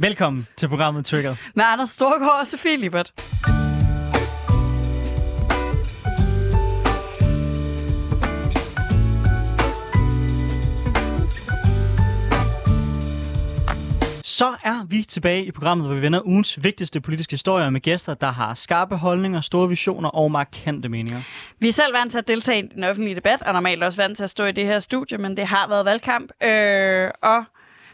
[0.00, 1.34] Velkommen til programmet Trigger.
[1.54, 3.12] Med Anders Storgård og Sofie Libert.
[14.24, 18.14] Så er vi tilbage i programmet, hvor vi vender ugens vigtigste politiske historier med gæster,
[18.14, 21.22] der har skarpe holdninger, store visioner og markante meninger.
[21.58, 24.16] Vi er selv vant til at deltage i den offentlige debat, og normalt også vant
[24.16, 26.32] til at stå i det her studie, men det har været valgkamp.
[26.42, 27.44] Øh, og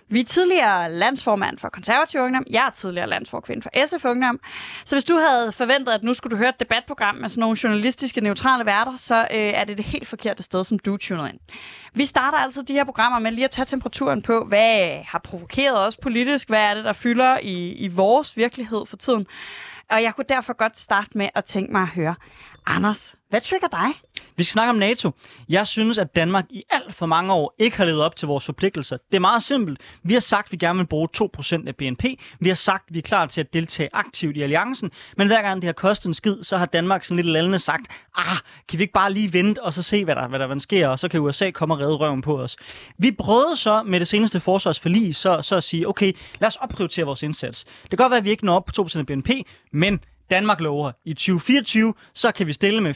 [0.08, 2.46] vi er tidligere landsformand for konservativ ungdom.
[2.50, 4.40] Jeg er tidligere landsforkvinde for SF Ungdom.
[4.84, 7.56] Så hvis du havde forventet, at nu skulle du høre et debatprogram med sådan nogle
[7.62, 11.38] journalistiske, neutrale værter, så øh, er det det helt forkerte sted, som du tuner ind.
[11.94, 15.86] Vi starter altså de her programmer med lige at tage temperaturen på, hvad har provokeret
[15.86, 19.26] os politisk, hvad er det, der fylder i, i vores virkelighed for tiden.
[19.90, 22.14] Og jeg kunne derfor godt starte med at tænke mig at høre,
[22.66, 23.88] Anders, hvad trigger dig?
[24.36, 25.10] Vi skal snakke om NATO.
[25.48, 28.44] Jeg synes, at Danmark i alt for mange år ikke har levet op til vores
[28.44, 28.96] forpligtelser.
[28.96, 29.80] Det er meget simpelt.
[30.02, 32.04] Vi har sagt, at vi gerne vil bruge 2% af BNP.
[32.40, 34.90] Vi har sagt, at vi er klar til at deltage aktivt i alliancen.
[35.16, 37.86] Men hver gang det har kostet en skid, så har Danmark sådan lidt lallende sagt,
[38.16, 38.36] ah,
[38.68, 40.98] kan vi ikke bare lige vente og så se, hvad der, hvad der sker, og
[40.98, 42.56] så kan USA komme og redde røven på os.
[42.98, 47.04] Vi prøvede så med det seneste forsvarsforlig så, så at sige, okay, lad os opprioritere
[47.04, 47.64] vores indsats.
[47.64, 49.30] Det kan godt være, at vi ikke når op på 2% af BNP,
[49.72, 52.94] men Danmark lover, i 2024, så kan vi stille med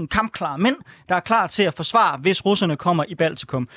[0.00, 0.76] 4.000 kampklare mænd,
[1.08, 3.68] der er klar til at forsvare, hvis russerne kommer i Baltikum.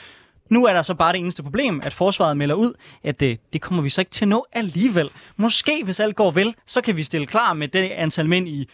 [0.50, 2.74] Nu er der så bare det eneste problem, at forsvaret melder ud,
[3.04, 5.10] at det, øh, det kommer vi så ikke til at nå alligevel.
[5.38, 8.70] Måske, hvis alt går vel, så kan vi stille klar med det antal mænd i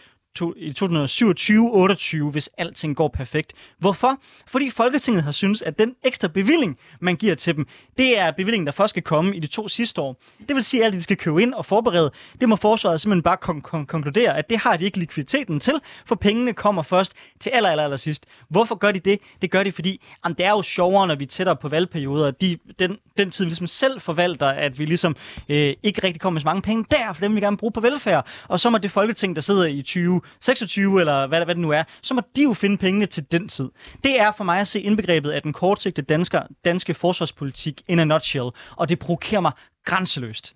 [0.56, 3.52] i 2027-28, hvis alting går perfekt.
[3.78, 4.18] Hvorfor?
[4.46, 7.66] Fordi Folketinget har synes, at den ekstra bevilling, man giver til dem,
[7.98, 10.16] det er bevillingen, der først skal komme i de to sidste år.
[10.48, 13.00] Det vil sige, at alt det, de skal købe ind og forberede, det må forsvaret
[13.00, 15.74] simpelthen bare kon- kon- konkludere, at det har de ikke likviditeten til,
[16.06, 18.26] for pengene kommer først til aller, aller, aller sidst.
[18.48, 19.20] Hvorfor gør de det?
[19.42, 22.30] Det gør de, fordi jamen, det er jo sjovere, når vi er tættere på valgperioder.
[22.30, 25.16] De, den, den tid, vi ligesom selv forvalter, at vi ligesom
[25.48, 27.80] øh, ikke rigtig kommer med så mange penge der, for dem vi gerne bruge på
[27.80, 28.26] velfærd.
[28.48, 31.70] Og så må det folketing, der sidder i 20 26 eller hvad, hvad det nu
[31.70, 33.68] er, så må de jo finde pengene til den tid.
[34.04, 38.04] Det er for mig at se indbegrebet af den kortsigtede danske, danske forsvarspolitik in a
[38.04, 39.52] nutshell, og det provokerer mig
[39.84, 40.54] grænseløst.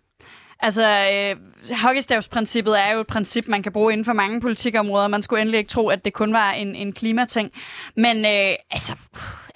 [0.61, 1.37] Altså, øh,
[1.83, 5.09] hockeystavsprincippet er jo et princip, man kan bruge inden for mange politikområder.
[5.09, 7.51] Man skulle endelig ikke tro, at det kun var en, en klimating.
[7.97, 8.93] Men øh, altså,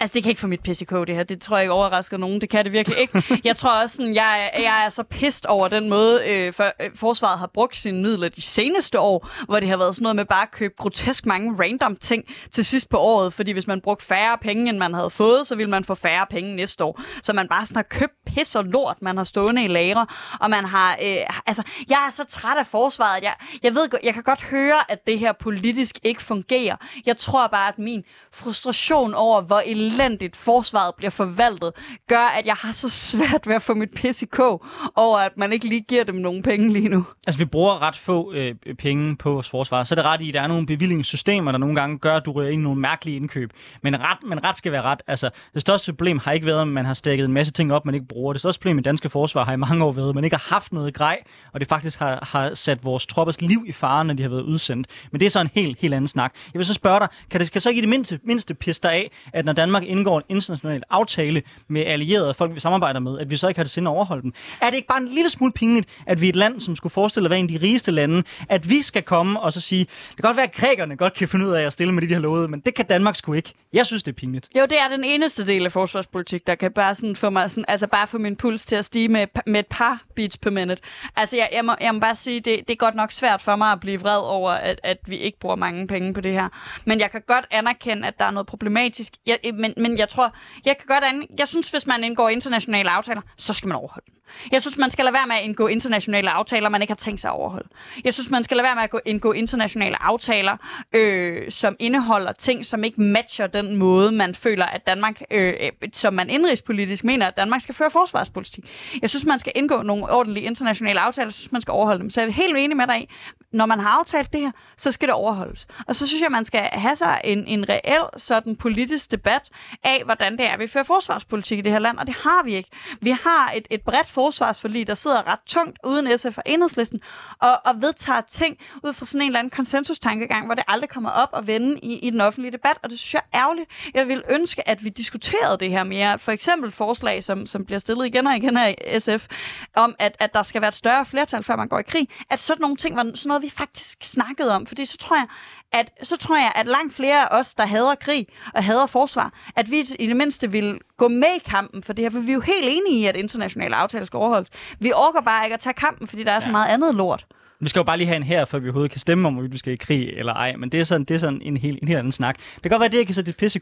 [0.01, 1.23] Altså, det kan ikke få mit PCK, det her.
[1.23, 2.41] Det tror jeg ikke overrasker nogen.
[2.41, 3.41] Det kan det virkelig ikke.
[3.45, 6.91] Jeg tror også, sådan, jeg, jeg er så pist over den måde, øh, for, øh,
[6.95, 10.25] forsvaret har brugt sine midler de seneste år, hvor det har været sådan noget med
[10.25, 13.35] bare at købe grotesk mange random ting til sidst på året.
[13.35, 16.27] Fordi hvis man brugte færre penge, end man havde fået, så ville man få færre
[16.31, 17.01] penge næste år.
[17.23, 20.07] Så man bare sådan har købt pis og lort, man har stående i lagre.
[20.41, 20.93] Og man har...
[20.93, 21.17] Øh,
[21.47, 23.23] altså, jeg er så træt af forsvaret.
[23.23, 26.77] Jeg, jeg ved, jeg kan godt høre, at det her politisk ikke fungerer.
[27.07, 31.73] Jeg tror bare, at min frustration over, hvor elendigt forsvaret bliver forvaltet,
[32.09, 34.65] gør, at jeg har så svært ved at få mit pis i kog
[34.97, 37.07] over, at man ikke lige giver dem nogen penge lige nu.
[37.27, 40.29] Altså, vi bruger ret få øh, penge på vores forsvar, så er det ret i,
[40.29, 42.81] at der er nogle bevillingssystemer, der nogle gange gør, at du ryger ind i nogle
[42.81, 43.53] mærkelige indkøb.
[43.83, 45.03] Men ret, men ret skal være ret.
[45.07, 47.85] Altså, det største problem har ikke været, at man har stikket en masse ting op,
[47.85, 48.33] man ikke bruger.
[48.33, 50.55] Det største problem i danske forsvar har i mange år været, at man ikke har
[50.55, 51.19] haft noget grej,
[51.53, 54.43] og det faktisk har, har sat vores troppers liv i fare, når de har været
[54.43, 54.87] udsendt.
[55.13, 56.35] Men det er så en helt, helt anden snak.
[56.55, 58.89] Jeg vil så spørge dig, kan det kan så ikke i det mindste, mindste pisse
[58.89, 63.31] af, at når Danmark indgår en international aftale med allierede folk, vi samarbejder med, at
[63.31, 64.33] vi så ikke har det sinde at overholde dem.
[64.61, 66.91] Er det ikke bare en lille smule pinligt, at vi er et land, som skulle
[66.91, 69.81] forestille at være en af de rigeste lande, at vi skal komme og så sige,
[69.81, 72.09] det kan godt være, at grækerne godt kan finde ud af at stille med det,
[72.09, 73.55] de har lovet, men det kan Danmark sgu ikke.
[73.73, 74.49] Jeg synes, det er pinligt.
[74.59, 77.65] Jo, det er den eneste del af forsvarspolitik, der kan bare sådan få mig sådan,
[77.69, 80.83] altså bare få min puls til at stige med, med et par beats per minute.
[81.17, 83.57] Altså, jeg, jeg, må, jeg må bare sige, det, det er godt nok svært for
[83.57, 86.49] mig at blive vred over, at, at vi ikke bruger mange penge på det her.
[86.85, 89.13] Men jeg kan godt anerkende, at der er noget problematisk.
[89.27, 90.35] Jeg, men, men jeg tror,
[90.65, 91.27] jeg kan godt an...
[91.39, 94.19] Jeg synes, hvis man indgår internationale aftaler, så skal man overholde dem.
[94.53, 97.21] Jeg synes, man skal lade være med at indgå internationale aftaler, man ikke har tænkt
[97.21, 97.69] sig at overholde.
[98.05, 100.57] Jeg synes, man skal lade være med at indgå internationale aftaler,
[100.93, 105.55] øh, som indeholder ting, som ikke matcher den måde, man føler, at Danmark, øh,
[105.93, 108.65] som man indrigspolitisk mener, at Danmark skal føre forsvarspolitik.
[109.03, 112.11] Jeg synes, man skal indgå nogle ordentlige internationale aftaler, jeg synes, man skal overholde dem.
[112.11, 113.09] Så jeg er helt enig med dig i,
[113.53, 115.67] når man har aftalt det her, så skal det overholdes.
[115.89, 119.51] Og så synes jeg, man skal have sig en, en reel sådan politisk debat
[119.85, 122.55] af, hvordan det er, vi fører forsvarspolitik i det her land, og det har vi
[122.55, 122.71] ikke.
[123.01, 127.01] Vi har et, et bredt forsvarsforlig, der sidder ret tungt uden SF og enhedslisten,
[127.39, 131.11] og, og vedtager ting ud fra sådan en eller anden konsensustankegang, hvor det aldrig kommer
[131.11, 133.71] op og vende i, i den offentlige debat, og det synes jeg er ærgerligt.
[133.95, 136.19] Jeg vil ønske, at vi diskuterede det her mere.
[136.19, 139.27] For eksempel forslag, som, som bliver stillet igen og igen af SF,
[139.75, 142.09] om at, at der skal være et større flertal, før man går i krig.
[142.31, 144.67] At sådan nogle ting var sådan noget, vi faktisk snakkede om.
[144.67, 145.27] Fordi så tror jeg,
[145.73, 149.33] at, så tror jeg, at langt flere af os, der hader krig og hader forsvar,
[149.57, 152.31] at vi i det mindste vil gå med i kampen for det her, for vi
[152.31, 154.51] er jo helt enige i, at internationale aftaler skal overholdes.
[154.81, 156.41] Vi orker bare ikke at tage kampen, fordi der er ja.
[156.41, 157.27] så meget andet lort.
[157.61, 159.53] Vi skal jo bare lige have en her, før vi overhovedet kan stemme om, hvorvidt
[159.53, 160.57] vi skal i krig eller ej.
[160.57, 162.37] Men det er sådan, det er sådan en, helt, en helt anden snak.
[162.55, 163.61] Det kan godt være, at det ikke er så dit pisse.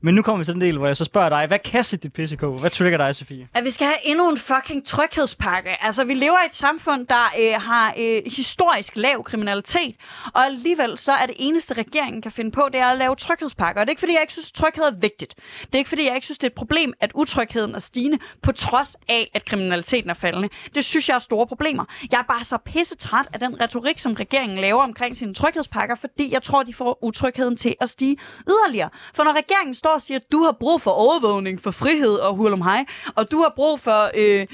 [0.00, 2.02] Men nu kommer vi til den del, hvor jeg så spørger dig, hvad kan sætte
[2.02, 2.36] dit pisse?
[2.36, 3.48] Hvad trigger dig, Sofie?
[3.54, 5.84] At vi skal have endnu en fucking tryghedspakke.
[5.84, 9.96] Altså, vi lever i et samfund, der øh, har øh, historisk lav kriminalitet.
[10.34, 13.80] Og alligevel så er det eneste, regeringen kan finde på, det er at lave tryghedspakker.
[13.80, 15.34] Og det er ikke, fordi jeg ikke synes, at tryghed er vigtigt.
[15.62, 18.18] Det er ikke, fordi jeg ikke synes, det er et problem, at utrygheden er stigende,
[18.42, 20.48] på trods af, at kriminaliteten er faldende.
[20.74, 21.84] Det synes jeg er store problemer.
[22.12, 25.94] Jeg er bare så pisse træt af den retorik, som regeringen laver omkring sine tryghedspakker,
[25.94, 28.16] fordi jeg tror, de får utrygheden til at stige
[28.48, 28.88] yderligere.
[29.14, 32.34] For når regeringen står og siger, at du har brug for overvågning, for frihed og
[32.34, 32.84] hul om hej,
[33.14, 34.46] og du har brug for øh,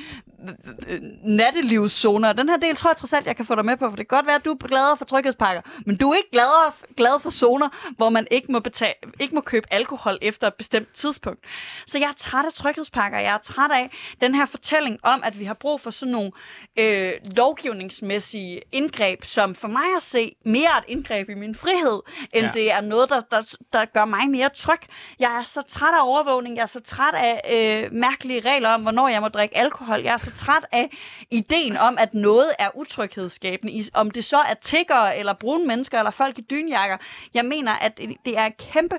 [1.24, 2.32] nattelivszoner.
[2.32, 4.08] Den her del tror jeg trods alt, jeg kan få dig med på, for det
[4.08, 7.20] kan godt være, at du er glad for tryghedspakker, men du er ikke glad, glad
[7.20, 11.40] for zoner, hvor man ikke må, betale, ikke må købe alkohol efter et bestemt tidspunkt.
[11.86, 13.18] Så jeg er træt af tryghedspakker.
[13.18, 13.90] Jeg er træt af
[14.20, 16.30] den her fortælling om, at vi har brug for sådan nogle
[16.76, 22.00] øh, lovgivningsmæssige indgreb, som for mig at se mere et indgreb i min frihed,
[22.32, 22.50] end ja.
[22.54, 24.80] det er noget, der, der, der gør mig mere tryg.
[25.18, 26.56] Jeg er så træt af overvågning.
[26.56, 30.00] Jeg er så træt af øh, mærkelige regler om, hvornår jeg må drikke alkohol.
[30.00, 30.90] Jeg er så træt af
[31.30, 33.90] ideen om, at noget er utryghedsskabende.
[33.94, 36.96] Om det så er tiggere, eller brune mennesker, eller folk i dynjakker.
[37.34, 38.98] Jeg mener, at det er et kæmpe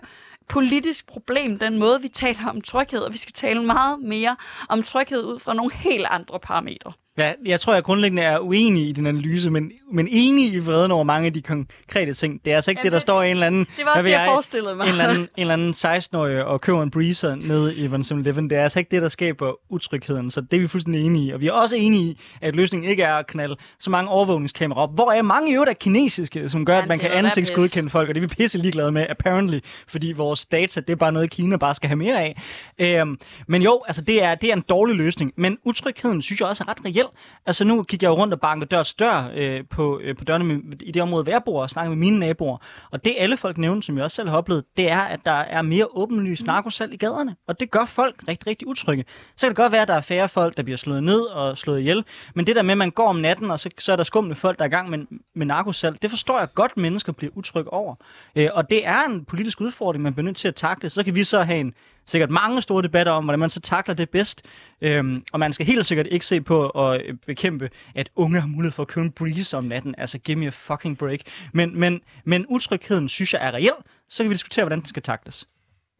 [0.49, 4.35] politisk problem, den måde, vi taler om tryghed, og vi skal tale meget mere
[4.69, 6.93] om tryghed ud fra nogle helt andre parametre.
[7.17, 10.91] Ja, jeg tror, jeg grundlæggende er uenig i din analyse, men, men enig i vreden
[10.91, 12.45] over mange af de konkrete ting.
[12.45, 13.67] Det er altså ikke ja, det, der står i en eller anden...
[13.77, 14.83] Det var også det, jeg, jeg forestillede mig.
[14.83, 18.49] En eller anden, en eller anden 16-årig og køber en breezer ned i 7-Eleven.
[18.49, 20.31] Det er altså ikke det, der skaber utrygheden.
[20.31, 21.31] Så det er vi fuldstændig enige i.
[21.31, 24.83] Og vi er også enige i, at løsningen ikke er at knalde så mange overvågningskameraer
[24.83, 24.95] op.
[24.95, 28.09] Hvor er mange i øvrigt er kinesiske, som gør, ja, at man kan ansigtsgodkende folk.
[28.09, 29.59] Og det er vi pisse ligeglade med, apparently.
[29.87, 32.41] Fordi vores data, det er bare noget, Kina bare skal have mere af.
[32.79, 35.33] Øhm, men jo, altså det er, det er en dårlig løsning.
[35.37, 37.05] Men utrygheden synes jeg også er ret reel.
[37.45, 40.23] Altså nu kigger jeg jo rundt og banker dør til dør øh, på, øh, på
[40.23, 42.57] dørene i det område, hvor jeg bor, og snakker med mine naboer.
[42.91, 45.31] Og det alle folk nævner, som jeg også selv har oplevet, det er, at der
[45.31, 47.35] er mere åbenlyst narkosalg i gaderne.
[47.47, 49.05] Og det gør folk rigtig, rigtig utrygge.
[49.35, 51.57] Så kan det godt være, at der er færre folk, der bliver slået ned og
[51.57, 52.05] slået ihjel.
[52.35, 54.35] Men det der med, at man går om natten, og så, så er der skumle
[54.35, 54.99] folk, der er i gang med,
[55.35, 57.95] med narkosalg, det forstår jeg godt, mennesker bliver utrygge over.
[58.35, 60.89] Øh, og det er en politisk udfordring, man bliver nødt til at takle.
[60.89, 61.73] Så kan vi så have en
[62.09, 64.41] sikkert mange store debatter om, hvordan man så takler det bedst.
[64.81, 68.47] Øhm, og man skal helt sikkert ikke se på at øh, bekæmpe, at unge har
[68.47, 69.95] mulighed for at købe en breeze om natten.
[69.97, 71.19] Altså, give me a fucking break.
[71.53, 73.73] Men, men, men utrygheden synes jeg er reel.
[74.09, 75.47] Så kan vi diskutere, hvordan den skal takles.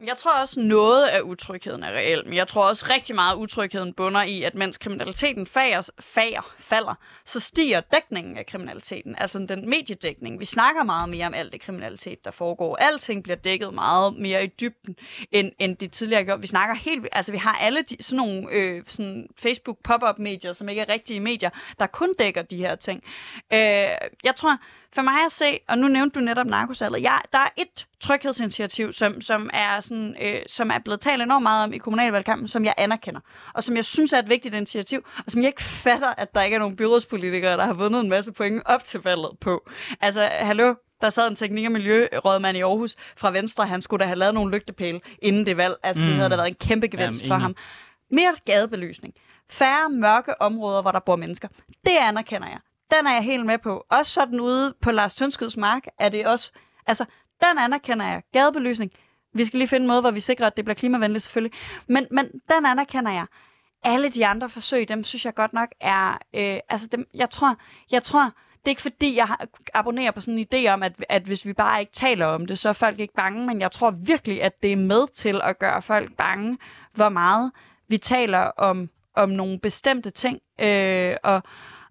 [0.06, 3.38] Jeg tror også, noget af utrygheden er reelt, men jeg tror også rigtig meget, at
[3.38, 6.94] utrygheden bunder i, at mens kriminaliteten fager, fager, falder,
[7.24, 10.40] så stiger dækningen af kriminaliteten, altså den mediedækning.
[10.40, 12.76] Vi snakker meget mere om alt det kriminalitet, der foregår.
[12.76, 14.96] Alting bliver dækket meget mere i dybden,
[15.32, 16.40] end, end det tidligere gjorde.
[16.40, 20.52] Vi snakker helt, altså vi har alle de, sådan nogle øh, sådan Facebook pop-up medier,
[20.52, 23.02] som ikke er rigtige medier, der kun dækker de her ting.
[23.52, 23.58] Øh,
[24.24, 24.58] jeg tror,
[24.94, 28.92] for mig at se, og nu nævnte du netop narkosalget, ja, der er et tryghedsinitiativ,
[28.92, 32.64] som, som, er sådan, øh, som er blevet talt enormt meget om i kommunalvalgkampen, som
[32.64, 33.20] jeg anerkender,
[33.54, 36.42] og som jeg synes er et vigtigt initiativ, og som jeg ikke fatter, at der
[36.42, 39.70] ikke er nogen byrådspolitikere, der har vundet en masse point op til valget på.
[40.00, 44.06] Altså, hallo, der sad en teknik- og miljørådmand i Aarhus fra Venstre, han skulle da
[44.06, 45.74] have lavet nogle lygtepæle inden det valg.
[45.82, 46.08] Altså, mm.
[46.08, 47.56] det havde da været en kæmpe gevinst Jamen, for ham.
[48.10, 49.14] Mere gadebelysning.
[49.50, 51.48] Færre mørke områder, hvor der bor mennesker.
[51.86, 52.58] Det anerkender jeg
[52.98, 53.86] den er jeg helt med på.
[53.90, 56.52] Også sådan ude på Lars Tønskyds mark er det også,
[56.86, 57.04] altså,
[57.40, 58.22] den anerkender jeg.
[58.32, 58.92] Gadebelysning.
[59.34, 61.58] Vi skal lige finde en måde, hvor vi sikrer, at det bliver klimavenligt selvfølgelig.
[61.86, 63.26] Men, men den anerkender jeg.
[63.82, 67.56] Alle de andre forsøg, dem synes jeg godt nok er, øh, altså dem, jeg tror,
[67.90, 68.24] jeg tror,
[68.60, 69.28] det er ikke fordi, jeg
[69.74, 72.58] abonnerer på sådan en idé om, at, at hvis vi bare ikke taler om det,
[72.58, 75.58] så er folk ikke bange, men jeg tror virkelig, at det er med til at
[75.58, 76.58] gøre folk bange,
[76.94, 77.52] hvor meget
[77.88, 80.38] vi taler om, om nogle bestemte ting.
[80.60, 81.42] Øh, og,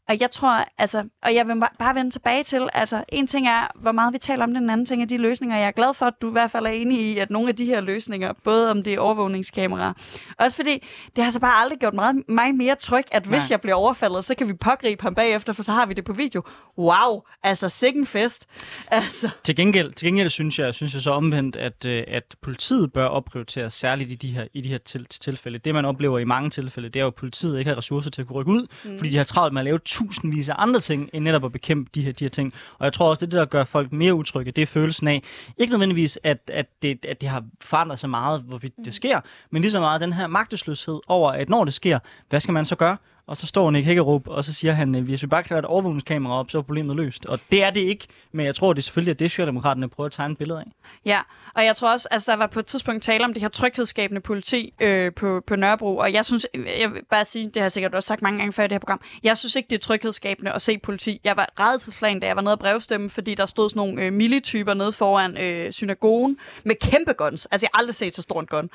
[0.09, 3.67] og jeg tror, altså, og jeg vil bare vende tilbage til, altså, en ting er,
[3.75, 5.57] hvor meget vi taler om den anden ting er de løsninger.
[5.57, 7.55] Jeg er glad for, at du i hvert fald er enig i, at nogle af
[7.55, 9.93] de her løsninger, både om det er overvågningskameraer,
[10.39, 10.83] også fordi
[11.15, 13.47] det har så bare aldrig gjort meget, mig mere tryg, at hvis Nej.
[13.49, 16.13] jeg bliver overfaldet, så kan vi pågribe ham bagefter, for så har vi det på
[16.13, 16.43] video.
[16.77, 18.47] Wow, altså sikken fest.
[18.87, 19.29] Altså.
[19.43, 23.05] Til gengæld, til gengæld synes jeg, synes jeg så omvendt, at, øh, at politiet bør
[23.05, 25.57] opprioritere særligt i de her, i de her til, tilfælde.
[25.57, 28.21] Det man oplever i mange tilfælde, det er jo, at politiet ikke har ressourcer til
[28.21, 28.97] at kunne rykke ud, mm.
[28.97, 31.89] fordi de har travlt med at lave tusindvis af andre ting, end netop at bekæmpe
[31.95, 32.53] de her, de her ting.
[32.79, 35.07] Og jeg tror også, det er det, der gør folk mere utrygge, det er følelsen
[35.07, 35.23] af,
[35.57, 38.91] ikke nødvendigvis, at, at, det, at det har forandret sig meget, hvorvidt det mm.
[38.91, 42.53] sker, men lige så meget den her magtesløshed over, at når det sker, hvad skal
[42.53, 42.97] man så gøre?
[43.29, 45.65] Og så står Nick Hækkerup, og så siger han, øh, hvis vi bare klarer et
[45.65, 47.25] overvågningskamera op, så er problemet løst.
[47.25, 50.05] Og det er det ikke, men jeg tror, det er selvfølgelig, at det Socialdemokraterne prøver
[50.05, 50.65] at tegne et billede af.
[51.05, 51.19] Ja,
[51.55, 54.21] og jeg tror også, altså der var på et tidspunkt tale om det her tryghedsskabende
[54.21, 57.61] politi øh, på, på Nørrebro, og jeg synes, øh, jeg vil bare sige, det har
[57.61, 59.75] jeg sikkert også sagt mange gange før i det her program, jeg synes ikke, det
[59.75, 61.21] er tryghedsskabende at se politi.
[61.23, 64.13] Jeg var redselslagen, da jeg var nede og brevstemme, fordi der stod sådan nogle øh,
[64.13, 67.45] milityper nede foran øh, synagogen med kæmpe guns.
[67.45, 68.69] Altså, jeg har aldrig set så stor en gun.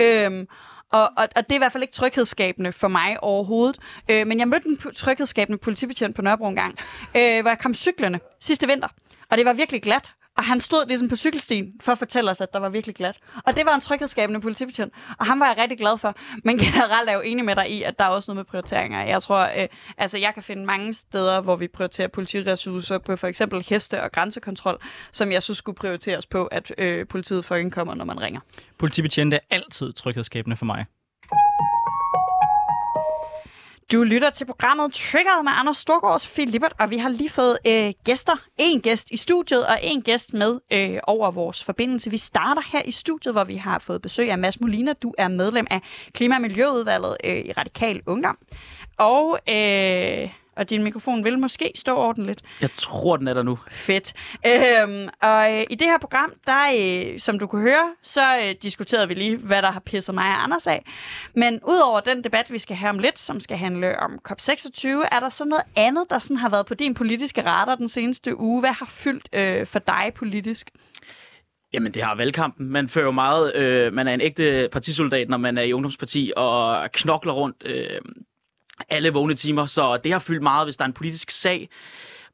[0.00, 0.46] Øh,
[0.92, 3.78] og, og, og det er i hvert fald ikke tryghedsskabende for mig overhovedet.
[4.10, 6.78] Øh, men jeg mødte en tryghedsskabende politibetjent på Nørrebro en gang,
[7.16, 8.88] øh, hvor jeg kom cyklerne sidste vinter.
[9.30, 10.12] Og det var virkelig glat.
[10.40, 13.16] Og han stod ligesom på cykelstien for at fortælle os, at der var virkelig glat.
[13.44, 14.92] Og det var en tryghedsskabende politibetjent.
[15.18, 16.14] Og ham var jeg rigtig glad for.
[16.44, 18.44] Men generelt er jeg jo enig med dig i, at der er også noget med
[18.44, 19.04] prioriteringer.
[19.04, 19.68] Jeg tror, øh,
[19.98, 24.12] altså jeg kan finde mange steder, hvor vi prioriterer politiressourcer på for eksempel heste og
[24.12, 24.78] grænsekontrol,
[25.12, 28.40] som jeg synes skulle prioriteres på, at øh, politiet fucking kommer, når man ringer.
[28.78, 30.84] Politibetjente er altid tryghedsskabende for mig.
[33.92, 37.30] Du lytter til programmet Triggered med Anders Storgård og Sofie Lippert, og vi har lige
[37.30, 38.36] fået øh, gæster.
[38.58, 42.10] En gæst i studiet og en gæst med øh, over vores forbindelse.
[42.10, 44.92] Vi starter her i studiet, hvor vi har fået besøg af Mads Molina.
[44.92, 45.80] Du er medlem af
[46.12, 48.38] Klima- og Miljøudvalget øh, i Radikal Ungdom.
[48.98, 52.42] Og øh, og din mikrofon vil måske stå ordentligt.
[52.60, 53.58] Jeg tror, den er der nu.
[53.70, 54.12] Fedt.
[54.46, 58.54] Øhm, og øh, i det her program, der, øh, som du kunne høre, så øh,
[58.62, 60.84] diskuterede vi lige, hvad der har pisset mig og Anders af.
[61.34, 65.20] Men udover den debat, vi skal have om lidt, som skal handle om COP26, er
[65.20, 68.60] der så noget andet, der sådan har været på din politiske radar den seneste uge.
[68.60, 70.70] Hvad har fyldt øh, for dig politisk?
[71.72, 72.70] Jamen, det har valgkampen.
[72.70, 73.56] Man fører jo meget...
[73.56, 78.00] Øh, man er en ægte partisoldat, når man er i ungdomsparti og knokler rundt øh,
[78.88, 81.68] alle vågne timer, så det har fyldt meget, hvis der er en politisk sag.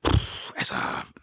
[0.04, 0.74] Pff, altså,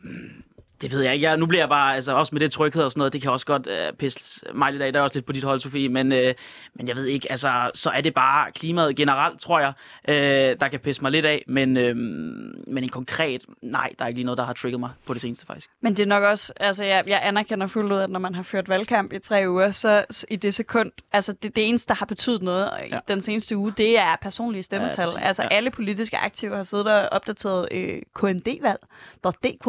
[0.01, 0.42] mm
[0.83, 1.29] det ved jeg ikke.
[1.29, 3.31] Jeg, nu bliver jeg bare, altså også med det tryghed og sådan noget, det kan
[3.31, 4.93] også godt øh, pisse mig lidt af.
[4.93, 6.33] Der er også lidt på dit hold, Sofie, men, øh,
[6.75, 9.73] men jeg ved ikke, altså, så er det bare klimaet generelt, tror jeg,
[10.07, 11.43] øh, der kan pisse mig lidt af.
[11.47, 14.89] Men, øh, men en konkret, nej, der er ikke lige noget, der har trigget mig
[15.05, 15.69] på det seneste faktisk.
[15.81, 18.43] Men det er nok også, altså jeg, jeg anerkender fuldt ud, at når man har
[18.43, 22.05] ført valgkamp i tre uger, så i det sekund, altså det, det eneste, der har
[22.05, 22.99] betydet noget ja.
[23.07, 25.07] den seneste uge, det er personlige stemmetal.
[25.15, 25.47] Ja, altså ja.
[25.51, 29.67] alle politiske aktive har siddet og opdateret øh, kndvalg.dk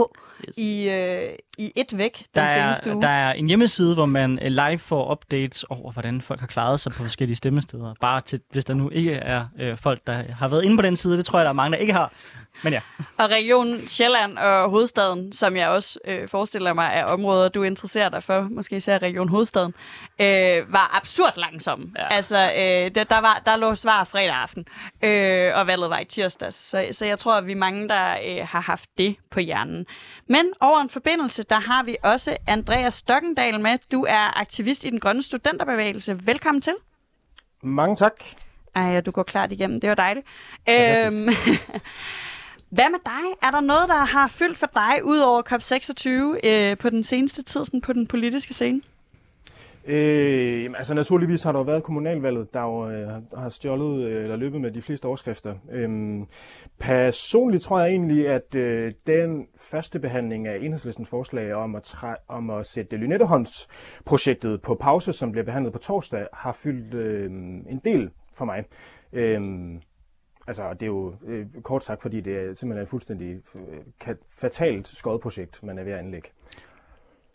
[0.49, 0.59] yes.
[0.59, 3.03] i øh, øh, i et væk den der seneste er, uge.
[3.03, 6.81] Der er en hjemmeside, hvor man øh, live får updates over, hvordan folk har klaret
[6.81, 7.95] sig på forskellige stemmesteder.
[8.01, 10.97] Bare til, hvis der nu ikke er øh, folk, der har været inde på den
[10.97, 11.17] side.
[11.17, 12.13] Det tror jeg, der er mange, der ikke har.
[12.63, 12.81] Men ja.
[13.19, 18.09] Og regionen Sjælland og hovedstaden, som jeg også øh, forestiller mig er områder, du interesserer
[18.09, 19.75] dig for, måske især Region Hovedstaden,
[20.21, 21.93] øh, var absurd langsom.
[21.99, 22.15] Ja.
[22.15, 24.67] Altså, øh, der, der, var, der lå svar fredag aften,
[25.05, 26.57] øh, og valget var i tirsdags.
[26.57, 29.87] Så, så jeg tror, at vi er mange, der øh, har haft det på hjernen.
[30.27, 33.79] Men over en forbindelse, der har vi også Andreas Stokkendal med.
[33.93, 36.27] Du er aktivist i den grønne studenterbevægelse.
[36.27, 36.73] Velkommen til.
[37.63, 38.25] Mange tak.
[38.75, 39.81] Ej, du går klart igennem.
[39.81, 40.27] Det var dejligt.
[40.69, 41.29] Øhm,
[42.77, 43.49] Hvad med dig?
[43.49, 47.43] Er der noget, der har fyldt for dig ud over COP26 øh, på den seneste
[47.43, 48.81] tid sådan på den politiske scene?
[49.87, 54.37] Øh, altså naturligvis har der jo været kommunalvalget, der jo, øh, har stjålet øh, eller
[54.37, 55.55] løbet med de fleste overskrifter.
[55.73, 56.21] Øh,
[56.79, 62.15] personligt tror jeg egentlig, at øh, den første behandling af enhedslistens forslag om at, træ,
[62.29, 67.31] om at sætte Lynetteholms-projektet på pause, som bliver behandlet på torsdag, har fyldt øh,
[67.71, 68.65] en del for mig.
[69.13, 69.41] Øh,
[70.47, 74.89] Altså, det er jo øh, kort sagt, fordi det er simpelthen et fuldstændig øh, fatalt
[74.89, 76.29] skodprojekt, man er ved at anlægge.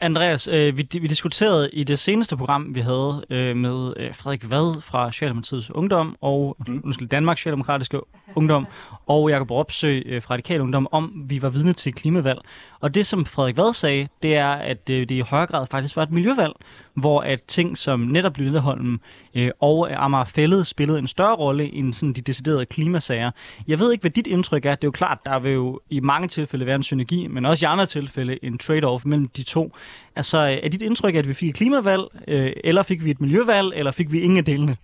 [0.01, 4.51] Andreas, øh, vi, vi diskuterede i det seneste program, vi havde øh, med øh, Frederik
[4.51, 7.07] Vad fra Socialdemokratiets Ungdom og mm.
[7.11, 7.99] Danmarks Socialdemokratiske
[8.35, 8.67] Ungdom
[9.07, 12.39] og Jakob Ropsø øh, fra Radikal Ungdom, om vi var vidne til klimavalg.
[12.79, 15.95] Og det, som Frederik Vad sagde, det er, at øh, det i højere grad faktisk
[15.95, 16.53] var et miljøvalg,
[16.93, 19.01] hvor at ting som netop Lilleholm
[19.35, 23.31] øh, og Amager Fælled spillede en større rolle end sådan de deciderede klimasager.
[23.67, 24.75] Jeg ved ikke, hvad dit indtryk er.
[24.75, 27.65] Det er jo klart, der vil jo i mange tilfælde være en synergi, men også
[27.65, 29.75] i andre tilfælde en trade-off mellem de to.
[30.15, 33.21] Altså, øh, er dit indtryk, at vi fik et klimavalg, øh, eller fik vi et
[33.21, 34.77] miljøvalg, eller fik vi ingen af delene?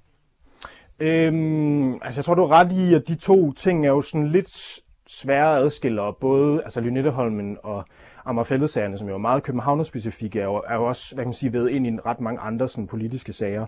[1.00, 4.28] Øhm, altså, jeg tror, du er ret i, at de to ting er jo sådan
[4.28, 7.86] lidt svære at adskille, og både altså Lynetteholmen og
[8.26, 11.54] Amagerfællesagerne, som jo er meget københavnerspecifikke, er jo, er jo også, hvad kan man sige,
[11.54, 13.66] ved ind i en ret mange andre sådan, politiske sager.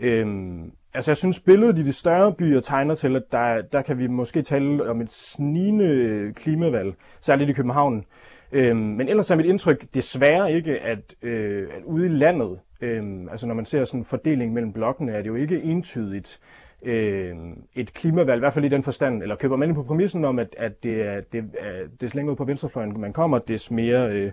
[0.00, 3.98] Øhm, altså jeg synes, billedet i de større byer tegner til, at der, der kan
[3.98, 8.04] vi måske tale om et snigende klimavalg, særligt i København.
[8.52, 13.02] Øhm, men ellers er mit indtryk desværre ikke, at, øh, at ude i landet, øh,
[13.30, 16.40] altså når man ser sådan en fordeling mellem blokkene, er det jo ikke entydigt,
[16.82, 17.34] øh,
[17.74, 20.38] et klimavalg, i hvert fald i den forstand, eller køber man ind på præmissen om,
[20.38, 24.12] at, at det er, det er, des længere ud på venstrefløjen man kommer, des mere,
[24.12, 24.32] øh,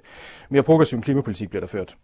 [0.49, 1.95] mere progressiv klimapolitik bliver der ført.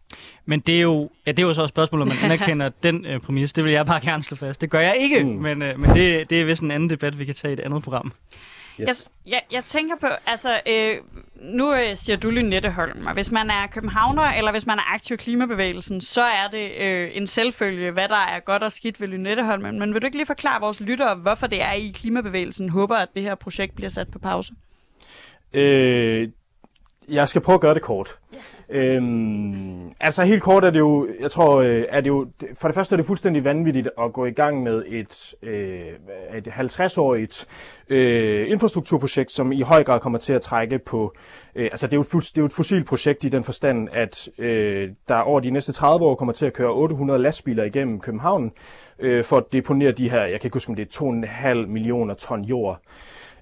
[0.45, 3.05] Men det er jo, ja, det er jo så et spørgsmål, om man anerkender den
[3.05, 3.53] øh, præmis.
[3.53, 4.61] Det vil jeg bare gerne slå fast.
[4.61, 5.29] Det gør jeg ikke, mm.
[5.29, 7.59] men, øh, men det, det er vist en anden debat, vi kan tage i et
[7.59, 8.13] andet program.
[8.81, 9.09] Yes.
[9.25, 10.95] Jeg, jeg, jeg tænker på, altså, øh,
[11.35, 15.13] nu øh, siger du Lynetteholm, og hvis man er københavner, eller hvis man er aktiv
[15.13, 19.07] i klimabevægelsen, så er det øh, en selvfølge, hvad der er godt og skidt ved
[19.07, 19.63] Lynetteholm.
[19.63, 22.95] Men, men vil du ikke lige forklare vores lyttere, hvorfor det er, I klimabevægelsen håber,
[22.95, 24.53] at det her projekt bliver sat på pause?
[25.53, 26.29] Øh,
[27.07, 28.17] jeg skal prøve at gøre det kort.
[28.71, 32.75] Øhm, altså helt kort er det jo, jeg tror, øh, er det jo, for det
[32.75, 35.85] første er det fuldstændig vanvittigt at gå i gang med et, øh,
[36.37, 37.45] et 50-årigt
[37.89, 41.13] øh, infrastrukturprojekt, som i høj grad kommer til at trække på,
[41.55, 43.89] øh, altså det er, jo et, det er jo et fossilt projekt i den forstand,
[43.91, 47.99] at øh, der over de næste 30 år kommer til at køre 800 lastbiler igennem
[47.99, 48.51] København,
[48.99, 52.13] øh, for at deponere de her, jeg kan ikke huske om det er 2,5 millioner
[52.13, 52.81] ton jord.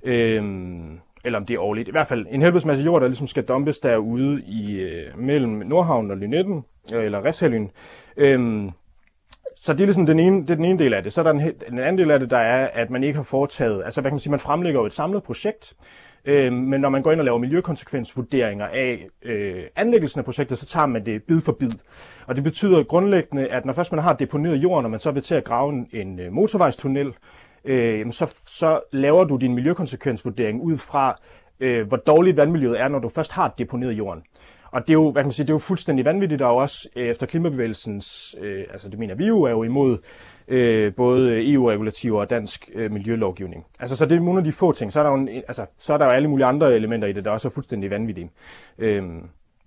[0.04, 0.44] Øh,
[1.28, 1.88] eller om det er årligt.
[1.88, 5.52] I hvert fald en helvedes masse jord, der ligesom skal dumpes derude i, øh, mellem
[5.52, 7.68] Nordhavn og Lynetten, øh, eller Resthalyn.
[8.18, 8.72] Øhm,
[9.56, 11.14] så det er ligesom den ene, det er den ene del af det.
[11.14, 11.42] Så er der en,
[11.72, 14.14] en anden del af det, der er, at man ikke har foretaget, altså hvad kan
[14.14, 15.74] man sige, man fremlægger jo et samlet projekt,
[16.26, 20.66] øh, men når man går ind og laver miljøkonsekvensvurderinger af øh, anlæggelsen af projektet, så
[20.66, 21.72] tager man det bid for bid.
[22.28, 25.24] Og det betyder grundlæggende, at når først man har deponeret jorden, og man så vil
[25.24, 27.14] til at grave en, en øh, motorvejstunnel,
[27.68, 31.20] øh, så, så laver du din miljøkonsekvensvurdering ud fra,
[31.60, 34.24] øh, hvor dårligt vandmiljøet er, når du først har deponeret jorden.
[34.72, 36.90] Og det er jo, hvad kan man sige, det er jo fuldstændig vanvittigt, og også
[36.96, 39.98] øh, efter klimabevægelsens, øh, altså det mener vi jo, er jo imod
[40.48, 43.66] øh, både EU-regulativer og dansk øh, miljølovgivning.
[43.80, 44.94] Altså så det er nogle af de få ting.
[44.94, 47.12] Så er der jo, en, altså, så er der jo alle mulige andre elementer i
[47.14, 48.30] det, der også er fuldstændig vanvittige.
[48.78, 49.04] Øh,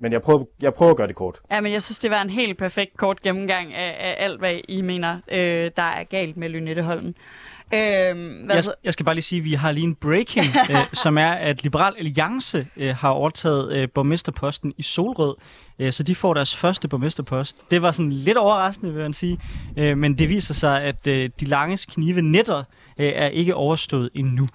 [0.02, 1.40] men jeg prøver, jeg prøver at gøre det kort.
[1.50, 4.60] Ja, men jeg synes, det var en helt perfekt kort gennemgang af, af alt, hvad
[4.68, 7.14] I mener, øh, der er galt med Lynetteholmen.
[7.74, 10.76] Øhm, hvad jeg, jeg skal bare lige sige, at vi har lige en breaking, øh,
[10.92, 15.34] som er, at Liberal Alliance øh, har overtaget øh, borgmesterposten i Solrød.
[15.78, 17.56] Øh, så de får deres første borgmesterpost.
[17.70, 19.38] Det var sådan lidt overraskende, vil jeg sige.
[19.76, 22.64] Øh, men det viser sig, at øh, de lange knive netter
[22.98, 24.48] øh, er ikke overstået endnu.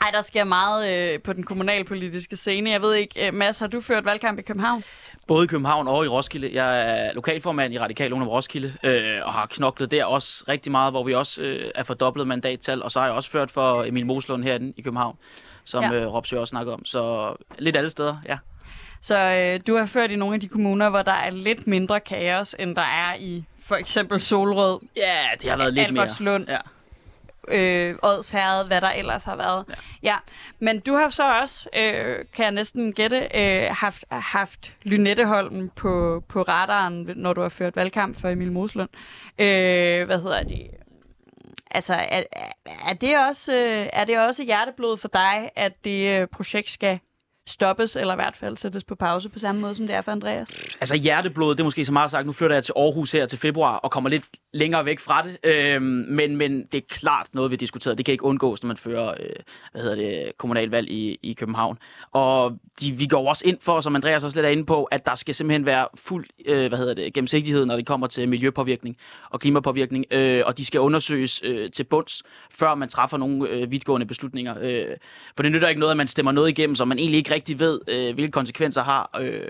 [0.00, 2.70] Ej, der sker meget øh, på den kommunalpolitiske scene.
[2.70, 4.84] Jeg ved ikke, øh, Mads, har du ført valgkamp i København?
[5.26, 6.50] Både i København og i Roskilde.
[6.52, 10.92] Jeg er lokalformand i Radikal Ungdom Roskilde, øh, og har knoklet der også rigtig meget,
[10.92, 12.82] hvor vi også øh, er fordoblet mandattal.
[12.82, 15.16] Og så har jeg også ført for Emil Moslund herinde i København,
[15.64, 15.92] som ja.
[15.92, 16.84] øh, Robsø også snakker om.
[16.84, 18.38] Så lidt alle steder, ja.
[19.00, 22.00] Så øh, du har ført i nogle af de kommuner, hvor der er lidt mindre
[22.00, 24.78] kaos, end der er i for eksempel Solrød.
[24.96, 26.44] Ja, det har været lidt mere.
[26.48, 26.58] Ja
[27.48, 29.64] øh, Odsherred, hvad der ellers har været.
[29.68, 29.74] Ja.
[30.02, 30.16] ja.
[30.58, 36.24] Men du har så også, øh, kan jeg næsten gætte, øh, haft, haft Lynetteholm på,
[36.28, 38.88] på radaren, når du har ført valgkamp for Emil Moslund.
[39.38, 40.70] Øh, hvad hedder det?
[41.70, 42.22] Altså, er,
[42.86, 46.98] er, det også, øh, er det også hjerteblod for dig, at det øh, projekt skal
[47.46, 50.12] stoppes, eller i hvert fald sættes på pause på samme måde, som det er for
[50.12, 50.76] Andreas?
[50.80, 52.26] Altså hjerteblod, det er måske så meget sagt.
[52.26, 55.36] Nu flytter jeg til Aarhus her til februar, og kommer lidt længere væk fra det.
[55.44, 57.96] Øhm, men, men det er klart noget, vi diskuterede.
[57.96, 59.30] Det kan ikke undgås, når man fører øh,
[59.72, 61.78] hvad hedder det, kommunalvalg i, i København.
[62.12, 65.06] Og de, vi går også ind for, som Andreas også lidt er inde på, at
[65.06, 68.96] der skal simpelthen være fuld øh, hvad hedder det, gennemsigtighed, når det kommer til miljøpåvirkning
[69.30, 70.04] og klimapåvirkning.
[70.10, 74.54] Øh, og de skal undersøges øh, til bunds, før man træffer nogle øh, vidtgående beslutninger.
[74.60, 74.96] Øh,
[75.36, 77.58] for det nytter ikke noget, at man stemmer noget igennem, som man egentlig ikke rigtig
[77.58, 79.10] ved, øh, hvilke konsekvenser har.
[79.20, 79.40] Øh,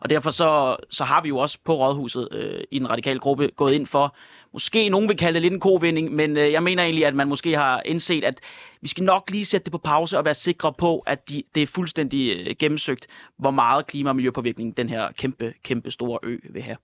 [0.00, 3.48] og derfor så, så har vi jo også på Rådhuset øh, i den radikale gruppe
[3.56, 4.16] gået ind for,
[4.52, 7.28] måske nogen vil kalde det lidt en kovinding, men øh, jeg mener egentlig, at man
[7.28, 8.40] måske har indset, at
[8.80, 11.62] vi skal nok lige sætte det på pause og være sikre på, at de, det
[11.62, 13.06] er fuldstændig øh, gennemsøgt,
[13.38, 16.76] hvor meget klima- og miljøpåvirkning den her kæmpe, kæmpe store ø vil have.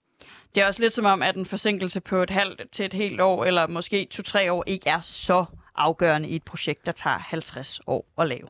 [0.54, 3.20] Det er også lidt som om, at en forsinkelse på et halvt til et helt
[3.20, 5.44] år, eller måske to-tre år, ikke er så
[5.76, 8.48] afgørende i et projekt, der tager 50 år at lave.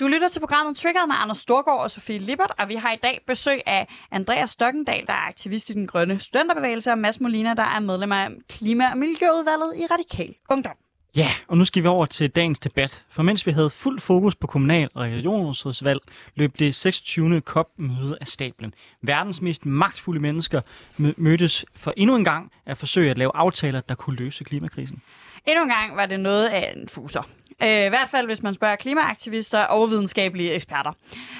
[0.00, 2.96] Du lytter til programmet Triggered med Anders Storgård og Sofie Lippert, og vi har i
[3.02, 7.54] dag besøg af Andreas Stokkendal, der er aktivist i den grønne studenterbevægelse, og Mads Molina,
[7.54, 10.72] der er medlem af Klima- og Miljøudvalget i Radikal Ungdom.
[11.16, 13.04] Ja, og nu skal vi over til dagens debat.
[13.10, 16.00] For mens vi havde fuld fokus på kommunal- og regionsrådsvalg,
[16.34, 17.40] løb det 26.
[17.40, 18.74] COP-møde af stablen.
[19.02, 20.60] Verdens mest magtfulde mennesker
[20.96, 25.02] mødtes for endnu en gang at forsøge at lave aftaler, der kunne løse klimakrisen.
[25.46, 27.22] Endnu en gang var det noget af en fuser.
[27.62, 30.92] Øh, I hvert fald, hvis man spørger klimaaktivister og videnskabelige eksperter.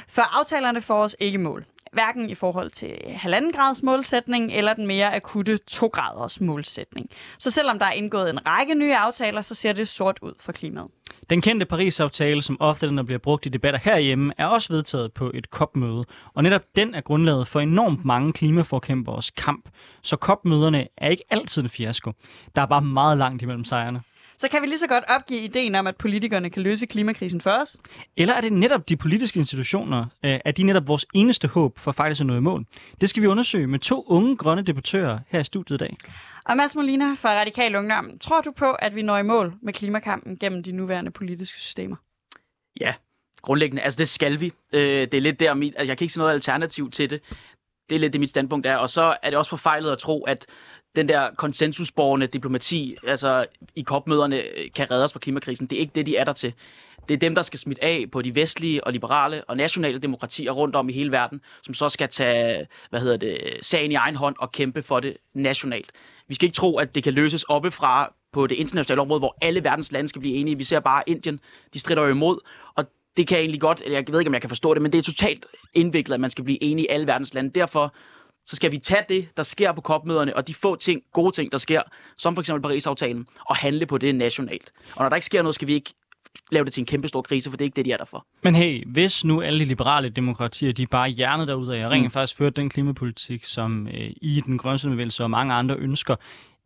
[0.08, 1.64] For aftalerne får os ikke mål.
[1.92, 7.10] hverken i forhold til halvanden grads målsætning eller den mere akutte 2 graders målsætning.
[7.38, 10.52] Så selvom der er indgået en række nye aftaler, så ser det sort ud for
[10.52, 10.86] klimaet.
[11.30, 15.12] Den kendte Paris-aftale, som ofte den der bliver brugt i debatter herhjemme, er også vedtaget
[15.12, 16.04] på et COP-møde.
[16.34, 19.68] Og netop den er grundlaget for enormt mange klimaforkæmperes kamp.
[20.02, 22.12] Så COP-møderne er ikke altid en fiasko.
[22.56, 24.00] Der er bare meget langt imellem sejrene.
[24.38, 27.50] Så kan vi lige så godt opgive ideen om, at politikerne kan løse klimakrisen for
[27.50, 27.76] os?
[28.16, 31.92] Eller er det netop de politiske institutioner, øh, er de netop vores eneste håb for
[31.92, 32.66] faktisk at nå i mål?
[33.00, 35.96] Det skal vi undersøge med to unge grønne debattører her i studiet i dag.
[36.44, 39.72] Og Mads Molina fra Radikal Ungdom, tror du på, at vi når i mål med
[39.72, 41.96] klimakampen gennem de nuværende politiske systemer?
[42.80, 42.94] Ja,
[43.42, 43.82] grundlæggende.
[43.82, 44.52] Altså, det skal vi.
[44.72, 47.20] Øh, det er lidt der, altså, jeg kan ikke se noget alternativ til det.
[47.90, 48.76] Det er lidt det, mit standpunkt er.
[48.76, 50.46] Og så er det også forfejlet at tro, at
[50.96, 55.66] den der konsensusborgende diplomati, altså i COP-møderne, øh, kan redde os fra klimakrisen.
[55.66, 56.54] Det er ikke det, de er der til.
[57.08, 60.52] Det er dem, der skal smitte af på de vestlige og liberale og nationale demokratier
[60.52, 64.16] rundt om i hele verden, som så skal tage hvad hedder det, sagen i egen
[64.16, 65.92] hånd og kæmpe for det nationalt.
[66.28, 69.64] Vi skal ikke tro, at det kan løses oppefra på det internationale område, hvor alle
[69.64, 70.56] verdens lande skal blive enige.
[70.56, 71.40] Vi ser bare Indien,
[71.74, 72.38] de strider jo imod,
[72.74, 72.84] og
[73.16, 74.98] det kan jeg egentlig godt, jeg ved ikke, om jeg kan forstå det, men det
[74.98, 77.50] er totalt indviklet, at man skal blive enige i alle verdens lande.
[77.50, 77.94] Derfor
[78.46, 81.52] så skal vi tage det, der sker på kopmøderne, og de få ting, gode ting,
[81.52, 81.82] der sker,
[82.18, 84.72] som for eksempel Paris-aftalen, og handle på det nationalt.
[84.96, 85.94] Og når der ikke sker noget, skal vi ikke
[86.52, 88.04] lave det til en kæmpe stor krise, for det er ikke det, de er der
[88.04, 88.26] for.
[88.42, 92.04] Men hey, hvis nu alle de liberale demokratier, de bare hjernet derude af, og rent
[92.04, 92.10] mm.
[92.10, 96.16] faktisk ført den klimapolitik, som øh, i den grønne bevægelse og mange andre ønsker,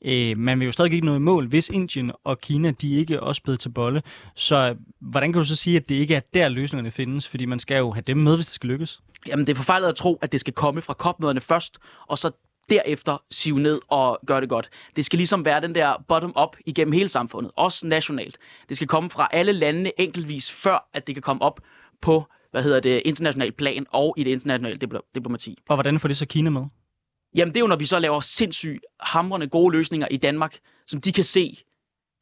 [0.05, 3.23] øh, man vil jo stadig ikke nå i mål, hvis Indien og Kina, de ikke
[3.23, 4.03] også blevet til bolle.
[4.35, 7.29] Så hvordan kan du så sige, at det ikke er der løsningerne findes?
[7.29, 9.01] Fordi man skal jo have dem med, hvis det skal lykkes.
[9.27, 12.31] Jamen, det er forfejlet at tro, at det skal komme fra kopmøderne først, og så
[12.71, 14.71] derefter sive ned og gøre det godt.
[14.97, 18.39] Det skal ligesom være den der bottom-up igennem hele samfundet, også nationalt.
[18.69, 21.61] Det skal komme fra alle landene enkeltvis, før at det kan komme op
[22.01, 24.79] på hvad hedder det, international plan og i det internationale
[25.15, 25.59] diplomati.
[25.69, 26.63] Og hvordan får det så Kina med?
[27.35, 31.01] Jamen, det er jo, når vi så laver sindssygt hamrende gode løsninger i Danmark, som
[31.01, 31.59] de kan se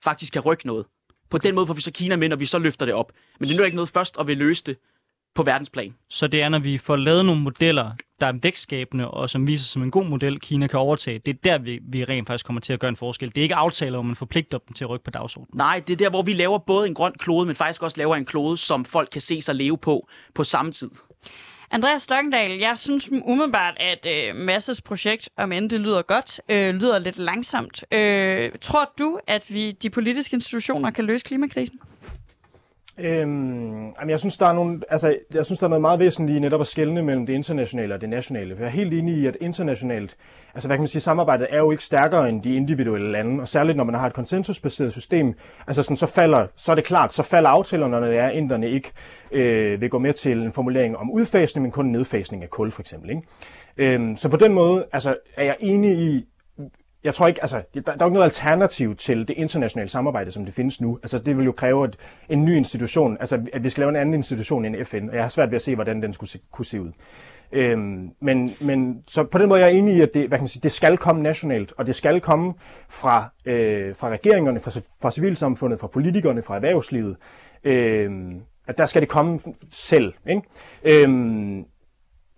[0.04, 0.86] faktisk kan rykke noget.
[1.30, 3.12] På den måde får vi så Kina med, når vi så løfter det op.
[3.40, 4.76] Men det er nu ikke noget først at vil løse det
[5.34, 5.94] på verdensplan.
[6.08, 7.90] Så det er, når vi får lavet nogle modeller,
[8.20, 11.18] der er vækstskabende, og som viser som en god model, Kina kan overtage.
[11.18, 13.28] Det er der, vi, vi rent faktisk kommer til at gøre en forskel.
[13.28, 15.56] Det er ikke aftaler, hvor man forpligter dem til at rykke på dagsordenen.
[15.56, 18.16] Nej, det er der, hvor vi laver både en grøn klode, men faktisk også laver
[18.16, 20.90] en klode, som folk kan se sig leve på på samme tid.
[21.70, 26.74] Andreas Stokkendal, jeg synes umiddelbart, at øh, Masses projekt, om end det lyder godt, øh,
[26.74, 27.84] lyder lidt langsomt.
[27.92, 31.80] Øh, tror du, at vi de politiske institutioner kan løse klimakrisen?
[33.00, 36.36] Øhm, jamen jeg synes, der er nogle, altså, jeg synes, der er noget meget væsentligt
[36.36, 38.56] i netop at skelne mellem det internationale og det nationale.
[38.56, 40.16] For jeg er helt enig i, at internationalt,
[40.54, 43.48] altså hvad kan man sige, samarbejdet er jo ikke stærkere end de individuelle lande, og
[43.48, 45.34] særligt når man har et konsensusbaseret system,
[45.66, 48.70] altså sådan, så falder, så er det klart, så falder aftalerne, når det er, inderne
[48.70, 48.92] ikke
[49.32, 52.80] øh, vil gå med til en formulering om udfasning, men kun nedfasning af kul for
[52.80, 53.10] eksempel.
[53.10, 53.22] Ikke?
[53.76, 56.26] Øhm, så på den måde altså, er jeg enig i,
[57.04, 60.32] jeg tror ikke, altså, der, der er jo ikke noget alternativ til det internationale samarbejde,
[60.32, 60.98] som det findes nu.
[61.02, 61.96] Altså, det vil jo kræve et,
[62.28, 65.24] en ny institution, altså, at vi skal lave en anden institution end FN, og jeg
[65.24, 66.92] har svært ved at se, hvordan den skulle se, kunne se ud.
[67.52, 70.42] Øhm, men, men så på den måde jeg er enig i, at det, hvad kan
[70.42, 72.54] man sige, det skal komme nationalt, og det skal komme
[72.88, 77.16] fra, øh, fra regeringerne, fra, fra civilsamfundet, fra politikerne, fra erhvervslivet.
[77.64, 80.14] Øhm, at der skal det komme selv.
[80.28, 80.42] Ikke?
[80.84, 81.64] Øhm,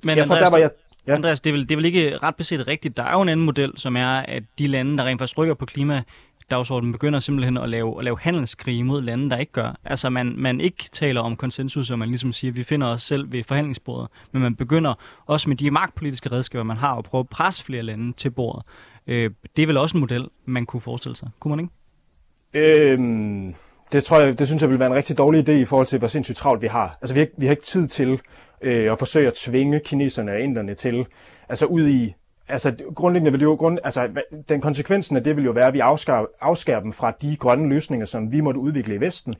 [0.04, 0.70] men jeg tror, der var jeg
[1.06, 1.14] Ja.
[1.14, 2.96] Andreas, det er, vel, det er vel ikke ret beset rigtigt.
[2.96, 5.54] Der er jo en anden model, som er, at de lande, der rent faktisk rykker
[5.54, 6.02] på klima,
[6.50, 9.78] dagsordenen begynder simpelthen at lave, at lave handelskrige mod lande, der ikke gør.
[9.84, 13.02] Altså man, man ikke taler om konsensus, og man ligesom siger, at vi finder os
[13.02, 14.94] selv ved forhandlingsbordet, men man begynder
[15.26, 18.62] også med de magtpolitiske redskaber, man har, at prøve at presse flere lande til bordet.
[19.06, 21.28] Øh, det er vel også en model, man kunne forestille sig.
[21.40, 22.92] Kunne man ikke?
[22.92, 23.54] Øhm,
[23.92, 25.98] det tror jeg, det synes jeg vil være en rigtig dårlig idé i forhold til,
[25.98, 26.98] hvor sindssygt travlt vi har.
[27.00, 28.20] Altså vi har, vi har ikke tid til
[28.62, 31.06] øh, og forsøge at tvinge kineserne og inderne til,
[31.48, 32.14] altså ud i,
[32.48, 34.08] altså grundlæggende vil det jo, grund, altså
[34.48, 37.68] den konsekvensen af det vil jo være, at vi afskærer, afskærer dem fra de grønne
[37.68, 39.34] løsninger, som vi måtte udvikle i Vesten,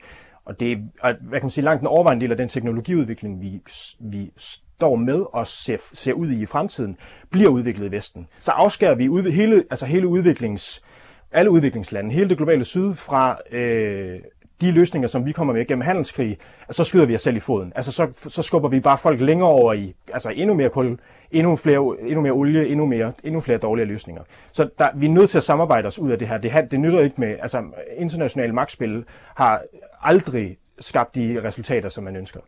[0.45, 3.61] og det er, hvad kan man sige, langt den overvejende del af den teknologiudvikling, vi,
[3.99, 6.97] vi står med og ser, ser ud i i fremtiden,
[7.29, 8.27] bliver udviklet i Vesten.
[8.39, 10.83] Så afskærer vi ud, hele, altså hele udviklings,
[11.31, 14.19] alle udviklingslande, hele det globale syd fra øh,
[14.61, 16.37] de løsninger, som vi kommer med gennem handelskrig,
[16.71, 17.73] så skyder vi os selv i foden.
[17.75, 20.99] Altså så, så skubber vi bare folk længere over i altså endnu mere kul,
[21.31, 24.23] endnu, flere, endnu mere olie, endnu, mere, endnu flere dårlige løsninger.
[24.51, 26.37] Så der, vi er nødt til at samarbejde os ud af det her.
[26.37, 27.63] Det, det nytter ikke med, altså
[27.97, 29.61] internationale magtspil har
[30.01, 32.39] aldrig skabt de resultater, som man ønsker.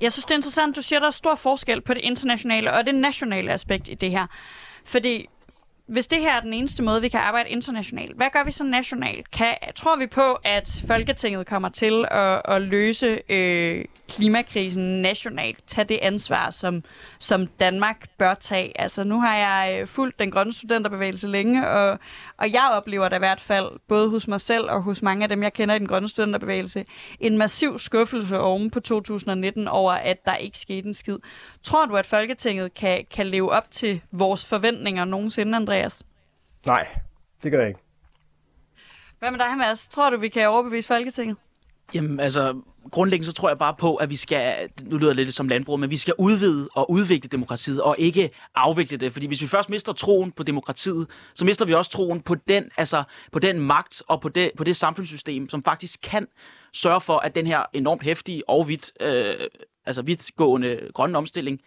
[0.00, 2.86] Jeg synes, det er interessant, du siger, der er stor forskel på det internationale og
[2.86, 4.26] det nationale aspekt i det her.
[4.84, 5.28] Fordi
[5.86, 8.64] hvis det her er den eneste måde, vi kan arbejde internationalt, hvad gør vi så
[8.64, 9.30] nationalt?
[9.30, 13.84] Kan, tror vi på, at Folketinget kommer til at, at løse øh,
[14.16, 15.58] klimakrisen nationalt?
[15.66, 16.84] Tag det ansvar, som,
[17.18, 18.80] som Danmark bør tage.
[18.80, 21.98] Altså, nu har jeg øh, fulgt den grønne studenterbevægelse længe, og,
[22.36, 25.28] og jeg oplever da i hvert fald, både hos mig selv og hos mange af
[25.28, 26.84] dem, jeg kender i den grønne studenterbevægelse,
[27.20, 31.18] en massiv skuffelse oven på 2019 over, at der ikke skete en skid.
[31.62, 36.02] Tror du, at Folketinget kan, kan leve op til vores forventninger nogensinde, Andreas?
[36.66, 36.86] Nej,
[37.42, 37.80] det gør jeg ikke.
[39.18, 39.88] Hvad med dig, Mads?
[39.88, 41.36] Tror du, vi kan overbevise Folketinget?
[41.94, 45.34] Jamen, altså, grundlæggende så tror jeg bare på, at vi skal, nu lyder det lidt
[45.34, 49.12] som landbrug, men vi skal udvide og udvikle demokratiet, og ikke afvikle det.
[49.12, 52.64] Fordi hvis vi først mister troen på demokratiet, så mister vi også troen på den,
[52.76, 56.26] altså, på den magt og på det, på det samfundssystem, som faktisk kan
[56.72, 59.34] sørge for, at den her enormt hæftige og vidt, øh,
[59.86, 61.60] altså vidtgående grønne omstilling,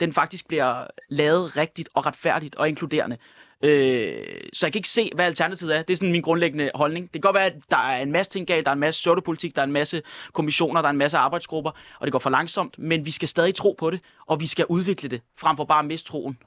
[0.00, 3.16] den faktisk bliver lavet rigtigt og retfærdigt og inkluderende.
[3.64, 5.82] Øh, så jeg kan ikke se, hvad alternativet er.
[5.82, 7.04] Det er sådan min grundlæggende holdning.
[7.04, 9.02] Det kan godt være, at der er en masse ting galt, der er en masse
[9.02, 11.70] sortepolitik, der er en masse kommissioner, der er en masse arbejdsgrupper,
[12.00, 14.66] og det går for langsomt, men vi skal stadig tro på det, og vi skal
[14.68, 16.38] udvikle det, frem for bare at miste troen.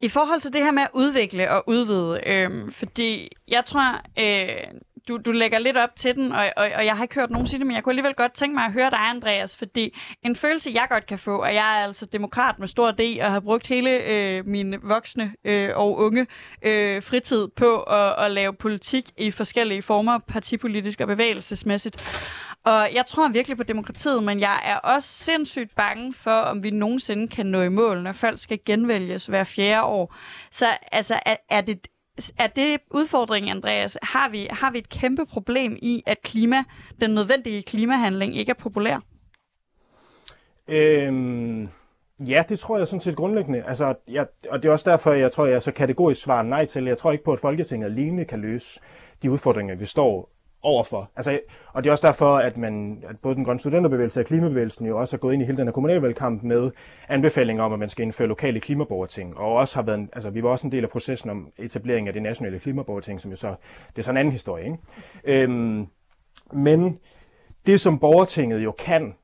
[0.00, 4.80] I forhold til det her med at udvikle og udvide, øh, fordi jeg tror, øh,
[5.08, 7.46] du, du lægger lidt op til den, og, og, og jeg har ikke hørt nogen
[7.46, 10.36] sige det, men jeg kunne alligevel godt tænke mig at høre dig, Andreas, fordi en
[10.36, 13.40] følelse, jeg godt kan få, og jeg er altså demokrat med stor D, og har
[13.40, 16.26] brugt hele øh, min voksne øh, og unge
[16.62, 22.04] øh, fritid på at, at lave politik i forskellige former, partipolitisk og bevægelsesmæssigt.
[22.64, 26.70] Og jeg tror virkelig på demokratiet, men jeg er også sindssygt bange for, om vi
[26.70, 30.14] nogensinde kan nå i mål, når folk skal genvælges hver fjerde år.
[30.50, 31.86] Så altså, er, er det
[32.38, 33.98] er det udfordringen, Andreas?
[34.02, 36.56] Har vi, har vi et kæmpe problem i, at klima,
[37.00, 38.98] den nødvendige klimahandling ikke er populær?
[40.68, 41.68] Øhm,
[42.18, 43.62] ja, det tror jeg sådan set grundlæggende.
[43.62, 46.84] Altså, jeg, og det er også derfor, jeg tror, jeg så kategorisk svarer nej til.
[46.84, 48.80] Jeg tror ikke på, at Folketinget alene kan løse
[49.22, 51.10] de udfordringer, vi står overfor.
[51.16, 51.40] Altså,
[51.72, 55.00] og det er også derfor, at, man, at både den grønne studenterbevægelse og klimabevægelsen jo
[55.00, 56.70] også er gået ind i hele den her kommunalvalgkamp med
[57.08, 59.36] anbefalinger om, at man skal indføre lokale klimaborgerting.
[59.36, 62.12] Og også har været, altså, vi var også en del af processen om etablering af
[62.12, 63.54] det nationale klimaborgerting, som jo så,
[63.88, 64.64] det er sådan en anden historie.
[64.64, 64.78] Ikke?
[65.24, 65.86] Øhm,
[66.52, 66.98] men
[67.66, 69.14] det, som borgertinget jo kan,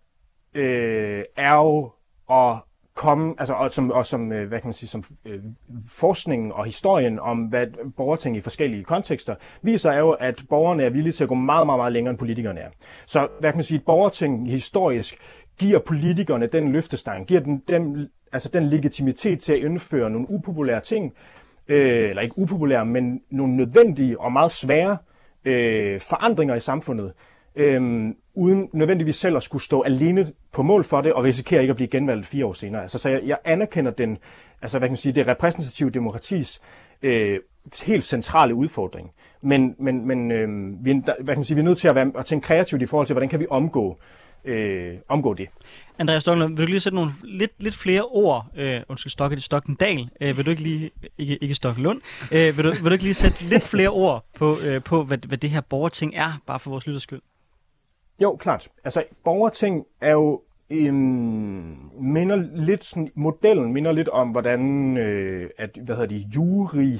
[0.54, 1.90] øh, er jo
[2.30, 2.56] at
[2.94, 5.40] komme, altså, og som, og som, øh, hvad kan man sige, som øh,
[5.88, 10.90] forskningen og historien om, hvad borgerting i forskellige kontekster viser, er jo, at borgerne er
[10.90, 12.68] villige til at gå meget, meget, meget længere, end politikerne er.
[13.06, 15.18] Så, hvad kan man sige, borgerting historisk
[15.58, 20.80] giver politikerne den løftestang, giver den, dem, altså den legitimitet til at indføre nogle upopulære
[20.80, 21.14] ting,
[21.68, 24.96] øh, eller ikke upopulære, men nogle nødvendige og meget svære
[25.44, 27.12] øh, forandringer i samfundet,
[27.56, 31.70] øhm, uden nødvendigvis selv at skulle stå alene på mål for det, og risikere ikke
[31.70, 32.82] at blive genvalgt fire år senere.
[32.82, 34.18] Altså, så jeg, jeg anerkender den,
[34.62, 36.60] altså hvad kan man sige, det repræsentative demokratis
[37.02, 37.40] øh,
[37.82, 39.10] helt centrale udfordring.
[39.40, 40.48] Men, men, men øh,
[40.84, 42.82] vi, er, hvad kan man sige, vi er nødt til at, være, at tænke kreativt
[42.82, 43.98] i forhold til, hvordan kan vi omgå
[44.44, 45.48] øh, omgå det.
[45.98, 50.08] Andreas Stokland, vil du lige sætte nogle lidt, lidt flere ord, øh, undskyld, Stokke, Stokkendal,
[50.20, 52.00] øh, vil du ikke lige, ikke, ikke Stokkelund,
[52.32, 55.18] øh, vil, du, vil du ikke lige sætte lidt flere ord på, øh, på hvad,
[55.28, 57.20] hvad det her borgerting er, bare for vores lytters skyld?
[58.20, 58.68] Jo, klart.
[58.84, 65.70] Altså, borgerting er jo øhm, minder lidt sådan, modellen minder lidt om, hvordan øh, at,
[65.84, 66.98] hvad hedder det, jury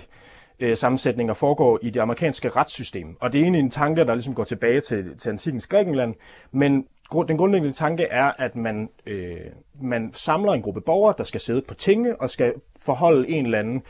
[0.61, 3.17] øh, sammensætninger foregår i det amerikanske retssystem.
[3.21, 6.15] Og det er egentlig en tanke, der ligesom går tilbage til, til antikens Grækenland,
[6.53, 6.87] men
[7.29, 9.37] den grundlæggende tanke er, at man, øh,
[9.83, 13.59] man samler en gruppe borgere, der skal sidde på tinge og skal forholde en eller
[13.59, 13.83] anden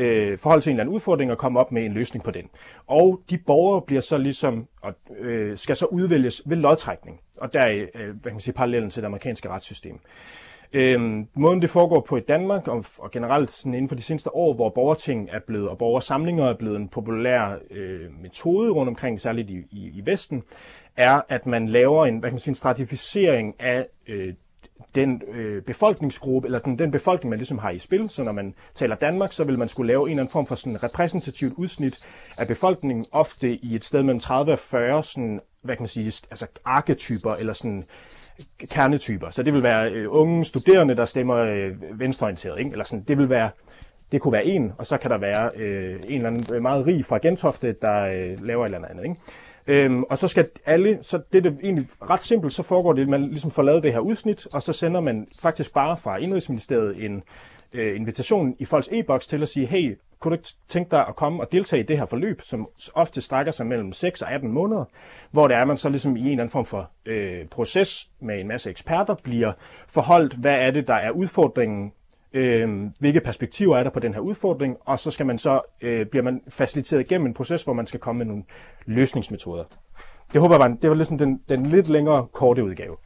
[0.00, 2.50] øh, sig til en eller anden udfordring og komme op med en løsning på den.
[2.86, 7.20] Og de borgere bliver så ligesom, og, øh, skal så udvælges ved lodtrækning.
[7.36, 10.00] Og der er, øh, hvad kan man sige, parallellen til det amerikanske retssystem.
[10.72, 14.34] Øhm, måden det foregår på i Danmark, og, og generelt sådan inden for de seneste
[14.34, 19.20] år, hvor borgerting er blevet, og borgersamlinger er blevet en populær øh, metode rundt omkring,
[19.20, 20.42] særligt i, i, i Vesten,
[20.96, 24.34] er, at man laver en, hvad kan man sige, en stratificering af øh,
[24.94, 28.08] den øh, befolkningsgruppe, eller den, den befolkning, man ligesom har i spil.
[28.08, 30.54] Så når man taler Danmark, så vil man skulle lave en eller anden form for
[30.54, 32.06] sådan repræsentativt udsnit
[32.38, 36.12] af befolkningen, ofte i et sted mellem 30 og 40 sådan, hvad kan man sige,
[36.30, 37.84] altså arketyper, eller sådan
[38.70, 39.30] kernetyper.
[39.30, 42.70] Så det vil være øh, unge studerende, der stemmer øh, venstreorienteret, ikke?
[42.70, 43.50] eller sådan, det vil være
[44.12, 47.04] det kunne være en, og så kan der være øh, en eller anden meget rig
[47.04, 49.04] fra Gentofte, der øh, laver et eller andet.
[49.04, 49.16] Ikke?
[49.70, 53.02] Øhm, og så skal alle, så det er det egentlig ret simpelt, så foregår det,
[53.02, 56.16] at man ligesom får lavet det her udsnit, og så sender man faktisk bare fra
[56.16, 57.22] Indrigsministeriet en
[57.72, 61.16] øh, invitation i folks e-boks til at sige, hey, kunne du ikke tænke dig at
[61.16, 64.52] komme og deltage i det her forløb, som ofte strækker sig mellem 6 og 18
[64.52, 64.84] måneder,
[65.30, 68.40] hvor det er, man så ligesom i en eller anden form for øh, proces med
[68.40, 69.52] en masse eksperter bliver
[69.88, 71.92] forholdt, hvad er det, der er udfordringen
[72.32, 76.06] øh, hvilke perspektiver er der på den her udfordring, og så skal man så, øh,
[76.06, 78.42] bliver man faciliteret igennem en proces, hvor man skal komme med nogle
[78.86, 79.64] løsningsmetoder.
[80.32, 82.96] Det håber jeg var, det var ligesom den, den lidt længere korte udgave.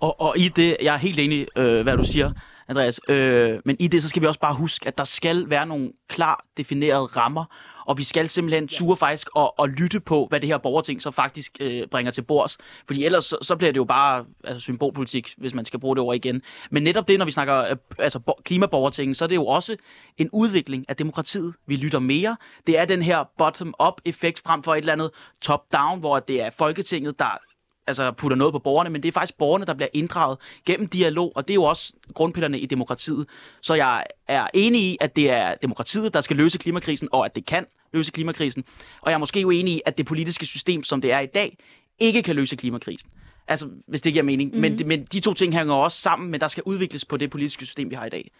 [0.00, 2.30] Og, og i det, jeg er helt enig, øh, hvad du siger,
[2.68, 5.66] Andreas, øh, men i det, så skal vi også bare huske, at der skal være
[5.66, 7.44] nogle klar definerede rammer,
[7.86, 11.10] og vi skal simpelthen ture faktisk og, og lytte på, hvad det her borgerting så
[11.10, 12.58] faktisk øh, bringer til bords.
[12.86, 16.02] Fordi ellers så, så bliver det jo bare altså, symbolpolitik, hvis man skal bruge det
[16.02, 16.42] ord igen.
[16.70, 19.76] Men netop det, når vi snakker øh, altså, klimaborgerting, så er det jo også
[20.16, 21.54] en udvikling af demokratiet.
[21.66, 22.36] Vi lytter mere.
[22.66, 27.18] Det er den her bottom-up-effekt frem for et eller andet top-down, hvor det er Folketinget,
[27.18, 27.38] der
[27.86, 31.32] altså putter noget på borgerne, men det er faktisk borgerne, der bliver inddraget gennem dialog,
[31.34, 33.26] og det er jo også grundpillerne i demokratiet.
[33.60, 37.34] Så jeg er enig i, at det er demokratiet, der skal løse klimakrisen, og at
[37.34, 38.64] det kan løse klimakrisen.
[39.00, 41.58] Og jeg er måske uenig i, at det politiske system, som det er i dag,
[41.98, 43.10] ikke kan løse klimakrisen.
[43.48, 44.50] Altså, hvis det giver mening.
[44.50, 44.60] Mm-hmm.
[44.60, 47.66] Men, men de to ting hænger også sammen, men der skal udvikles på det politiske
[47.66, 48.30] system, vi har i dag.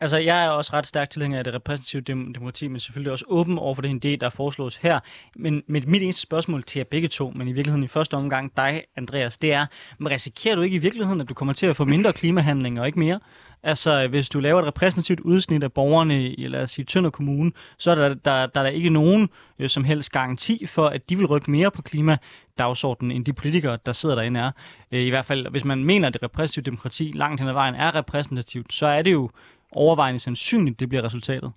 [0.00, 3.24] Altså, jeg er også ret stærk tilhænger af det repræsentative dem- demokrati, men selvfølgelig også
[3.28, 5.00] åben over for den idé, der foreslås her.
[5.36, 8.56] Men mit, mit eneste spørgsmål til jer begge to, men i virkeligheden i første omgang
[8.56, 9.66] dig, Andreas, det er,
[9.98, 12.86] men risikerer du ikke i virkeligheden, at du kommer til at få mindre klimahandling og
[12.86, 13.20] ikke mere?
[13.66, 17.52] Altså, hvis du laver et repræsentativt udsnit af borgerne i, lad os sige, Tønder Kommune,
[17.78, 21.10] så er der, der, der er der ikke nogen øh, som helst garanti for, at
[21.10, 24.50] de vil rykke mere på klimadagsordenen, end de politikere, der sidder derinde er.
[24.92, 27.74] Øh, I hvert fald, hvis man mener, at det repræsentative demokrati langt hen ad vejen
[27.74, 29.30] er repræsentativt, så er det jo
[29.74, 31.52] overvejende sandsynligt, det bliver resultatet.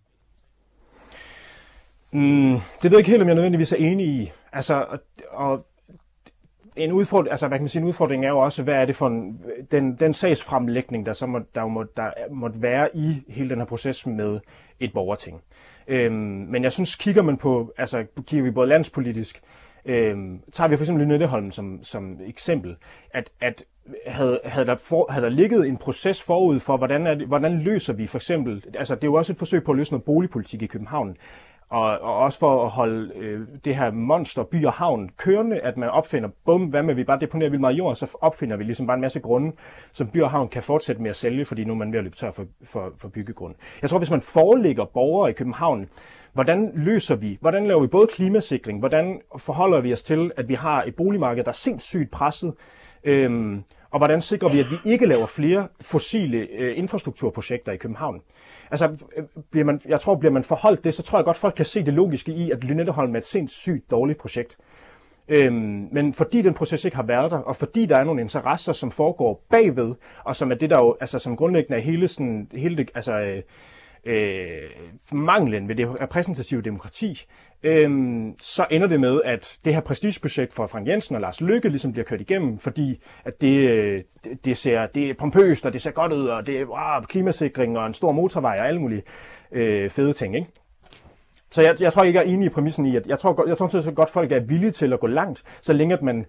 [2.12, 4.32] Mm, det ved jeg ikke helt, om jeg nødvendigvis er enig i.
[4.54, 5.00] Altså, og,
[5.32, 5.66] og
[6.76, 8.96] en udfordring, altså hvad kan man sige, en udfordring er jo også, hvad er det
[8.96, 13.50] for en, den, den sagsfremlægning, der så må, der, må, der måtte være i hele
[13.50, 14.40] den her proces med
[14.80, 15.42] et borgerting.
[15.88, 16.14] Øhm,
[16.50, 19.42] men jeg synes, kigger man på, altså kigger vi både landspolitisk,
[19.88, 22.76] øhm, tager vi for eksempel Lynetteholm som, som eksempel,
[23.12, 23.64] at, at
[24.06, 27.60] havde, havde, der for, havde der ligget en proces forud for, hvordan, er det, hvordan
[27.60, 30.04] løser vi for eksempel, altså det er jo også et forsøg på at løse noget
[30.04, 31.18] boligpolitik i København,
[31.70, 35.78] og, og også for at holde øh, det her monster by og havn kørende, at
[35.78, 38.88] man opfinder, bum, hvad med vi bare deponerer vildt meget jord, så opfinder vi ligesom
[38.88, 39.52] bare en masse grunde,
[39.94, 42.04] som by og havn kan fortsætte med at sælge, fordi nu er man ved at
[42.04, 43.56] løbe tør for, for, for byggegrund.
[43.82, 45.90] Jeg tror, hvis man forelægger borgere i København,
[46.38, 50.54] hvordan løser vi, hvordan laver vi både klimasikring, hvordan forholder vi os til, at vi
[50.54, 52.54] har et boligmarked, der er sindssygt presset,
[53.04, 58.22] øhm, og hvordan sikrer vi, at vi ikke laver flere fossile øh, infrastrukturprojekter i København?
[58.72, 61.54] Altså, øh, bliver man, jeg tror, bliver man forholdt det, så tror jeg godt, folk
[61.56, 64.58] kan se det logiske i, at Lynetteholm er et sindssygt dårligt projekt.
[65.28, 68.74] Øhm, men fordi den proces ikke har været der, og fordi der er nogle interesser,
[68.74, 72.48] som foregår bagved, og som er det, der jo, altså som grundlæggende er hele, sådan,
[72.54, 73.42] hele det, altså, øh,
[74.08, 74.70] øh,
[75.12, 77.26] manglen ved det repræsentative demokrati,
[77.64, 77.90] øh,
[78.42, 81.92] så ender det med, at det her prestigeprojekt for Frank Jensen og Lars Lykke ligesom
[81.92, 84.04] bliver kørt igennem, fordi at det, øh,
[84.46, 87.78] det, ser, det er pompøst, og det ser godt ud, og det er wow, klimasikring
[87.78, 89.04] og en stor motorvej og alle mulige
[89.52, 90.36] øh, fede ting.
[90.36, 90.48] Ikke?
[91.52, 93.58] Så jeg, jeg tror ikke, jeg er enig i præmissen i, at jeg tror, jeg
[93.58, 96.26] tror at godt, folk er villige til at gå langt, så længe at man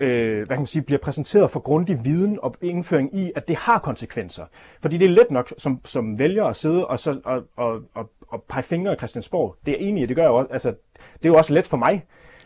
[0.00, 3.56] øh, hvad kan man sige, bliver præsenteret for grundig viden og indføring i, at det
[3.56, 4.44] har konsekvenser.
[4.82, 8.10] Fordi det er let nok som, som vælger at sidde og, så, og, og, og,
[8.28, 9.56] og pege fingre af Christiansborg.
[9.66, 12.04] Det er enig det gør jeg også, altså, det er jo også let for mig.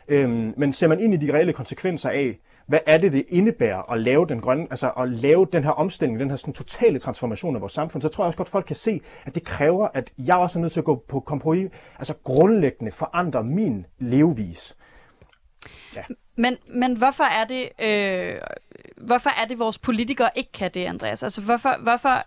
[0.08, 3.92] Øhm, men ser man ind i de reelle konsekvenser af, hvad er det, det indebærer
[3.92, 7.54] at lave den grønne, altså at lave den her omstilling, den her sådan totale transformation
[7.54, 10.12] af vores samfund, så tror jeg også godt, folk kan se, at det kræver, at
[10.18, 14.76] jeg også er nødt til at gå på kompromis, altså grundlæggende forandre min levevis.
[15.96, 16.02] Ja.
[16.36, 18.34] Men, men hvorfor er det, øh,
[18.96, 21.22] hvorfor er det, vores politikere ikke kan det, Andreas?
[21.22, 22.26] Altså, hvorfor, hvorfor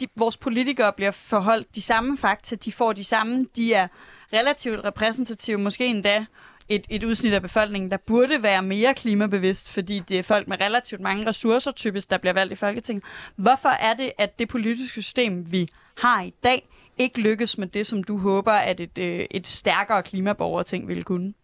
[0.00, 3.88] de, vores politikere bliver forholdt de samme fakta, de får de samme, de er
[4.32, 6.24] relativt repræsentative, måske endda
[6.68, 10.60] et, et udsnit af befolkningen, der burde være mere klimabevidst, fordi det er folk med
[10.60, 13.04] relativt mange ressourcer, typisk, der bliver valgt i Folketinget.
[13.36, 17.86] Hvorfor er det, at det politiske system, vi har i dag, ikke lykkes med det,
[17.86, 21.34] som du håber, at et, øh, et stærkere klimaborgerting ville kunne?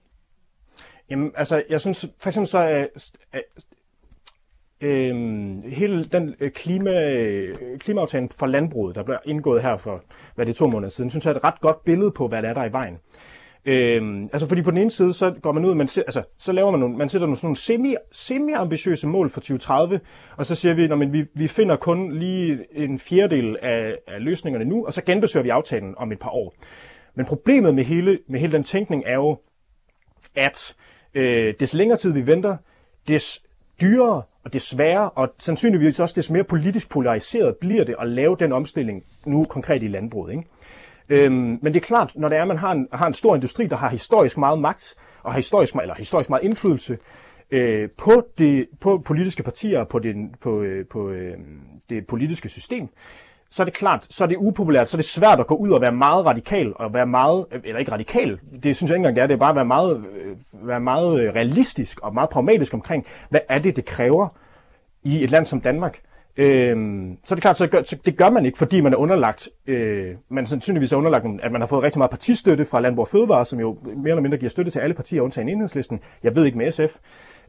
[1.11, 2.87] Jamen, altså, jeg synes for eksempel så er, er
[3.35, 3.41] øh,
[4.81, 10.05] øh øhm, hele den øh, klima, øh, klimaaftalen for landbruget, der blev indgået her for,
[10.35, 12.43] hvad det er to måneder siden, synes jeg er et ret godt billede på, hvad
[12.43, 12.99] der er der i vejen.
[13.69, 16.71] Øhm, altså fordi på den ene side, så går man ud, man, altså, så laver
[16.71, 20.01] man nogle, man sætter nogle sådan semi, semi-ambitiøse mål for 2030,
[20.37, 24.65] og så siger vi, at vi, vi finder kun lige en fjerdedel af, af løsningerne
[24.65, 26.55] nu, og så genbesøger vi aftalen om et par år.
[27.15, 29.39] Men problemet med hele, med hele den tænkning er jo,
[30.37, 30.75] at
[31.17, 32.57] øh, des længere tid vi venter,
[33.09, 33.43] des
[33.81, 38.37] dyrere og des sværere, og sandsynligvis også des mere politisk polariseret bliver det at lave
[38.41, 40.33] den omstilling nu konkret i landbruget.
[40.33, 40.45] Ikke?
[41.09, 43.35] Øhm, men det er klart, når det er, at man har en, har en stor
[43.35, 46.99] industri, der har historisk meget magt, og har historisk, eller historisk meget indflydelse
[47.51, 51.35] øh, på, det, på politiske partier, på, den, på, øh, på øh,
[51.91, 52.89] det politiske system,
[53.51, 55.71] så er det klart, så er det upopulært, så er det svært at gå ud
[55.71, 59.17] og være meget radikal, og være meget, eller ikke radikal, det synes jeg ikke engang
[59.17, 60.37] det er, det er bare at være meget, øh,
[60.69, 64.29] være meget øh, realistisk og meget pragmatisk omkring, hvad er det, det kræver
[65.03, 66.01] i et land som Danmark.
[66.37, 68.97] Øhm, så er det klart, så, gør, så det gør man ikke, fordi man er
[68.97, 73.03] underlagt, øh, man sandsynligvis er underlagt, at man har fået rigtig meget partistøtte fra Landbrug
[73.03, 76.01] og Fødevare, som jo mere eller mindre giver støtte til alle partier, undtagen enhedslisten.
[76.23, 76.97] Jeg ved ikke med SF.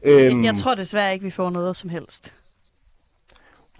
[0.02, 2.34] Øhm, jeg tror desværre ikke, vi får noget som helst.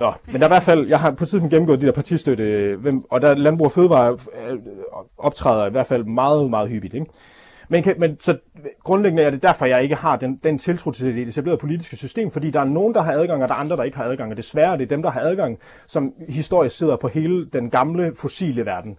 [0.00, 2.76] Nå, men der er i hvert fald, jeg har på tidspunkt gennemgået de der partistøtte,
[2.80, 4.58] hvem, og der Landbrug og Fødevare øh,
[5.18, 6.94] optræder i hvert fald meget, meget hyppigt.
[6.94, 7.06] Ikke?
[7.68, 8.38] Men, kan, men så
[8.84, 12.30] grundlæggende er det derfor, jeg ikke har den, den tiltro til det etablerede politiske system,
[12.30, 14.30] fordi der er nogen, der har adgang, og der er andre, der ikke har adgang.
[14.30, 18.14] Og desværre er det dem, der har adgang, som historisk sidder på hele den gamle
[18.14, 18.98] fossile verden.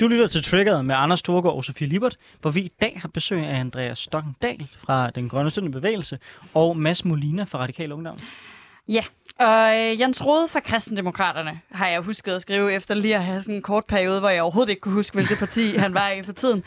[0.00, 3.08] Du lytter til Triggeret med Anders Storgård og Sofie Libert, hvor vi i dag har
[3.08, 6.18] besøg af Andreas Stokkendal fra Den Grønne Søndag Bevægelse
[6.54, 8.18] og Mads Molina fra Radikal Ungdom.
[8.88, 9.04] Ja,
[9.38, 13.42] og øh, Jens Rode fra Kristendemokraterne har jeg husket at skrive efter lige at have
[13.42, 16.22] sådan en kort periode, hvor jeg overhovedet ikke kunne huske, hvilket parti han var i
[16.22, 16.64] for tiden.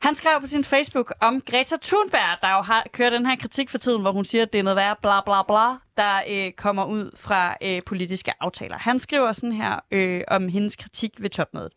[0.00, 3.70] Han skrev på sin Facebook om Greta Thunberg, der jo har kørt den her kritik
[3.70, 6.52] for tiden, hvor hun siger, at det er noget værd, bla bla bla, der øh,
[6.52, 8.78] kommer ud fra øh, politiske aftaler.
[8.78, 11.72] Han skriver sådan her øh, om hendes kritik ved topmødet.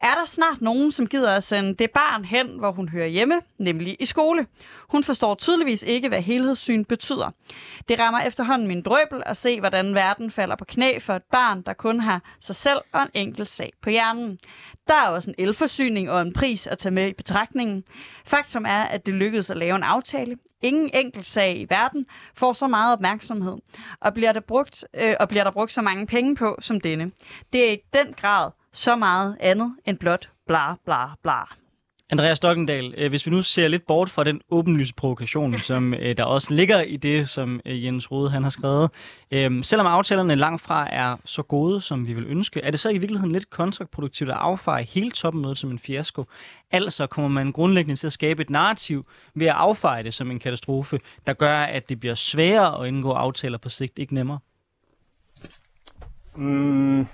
[0.00, 3.34] Er der snart nogen, som gider at sende det barn hen, hvor hun hører hjemme,
[3.58, 4.46] nemlig i skole?
[4.88, 7.30] Hun forstår tydeligvis ikke, hvad helhedssyn betyder.
[7.88, 11.62] Det rammer efterhånden min drøbel at se, hvordan verden falder på knæ for et barn,
[11.62, 14.38] der kun har sig selv og en enkelt sag på hjernen.
[14.88, 17.84] Der er også en elforsyning og en pris at tage med i betragtningen.
[18.24, 20.36] Faktum er, at det lykkedes at lave en aftale.
[20.62, 23.56] Ingen enkelt sag i verden får så meget opmærksomhed,
[24.00, 27.10] og bliver der brugt, øh, og bliver der brugt så mange penge på som denne.
[27.52, 31.40] Det er i den grad så meget andet end blot bla bla bla.
[32.10, 36.16] Andreas Stokkendal, øh, hvis vi nu ser lidt bort fra den åbenlyse provokation, som øh,
[36.16, 38.90] der også ligger i det, som øh, Jens Rode han har skrevet.
[39.66, 42.98] selvom aftalerne langt fra er så gode, som vi vil ønske, er det så i
[42.98, 46.24] virkeligheden lidt kontraproduktivt at affeje hele topmødet som en fiasko?
[46.70, 50.38] Altså kommer man grundlæggende til at skabe et narrativ ved at affeje det som en
[50.38, 54.38] katastrofe, der gør, at det bliver sværere at indgå aftaler på sigt, ikke nemmere?
[56.36, 57.06] Mm.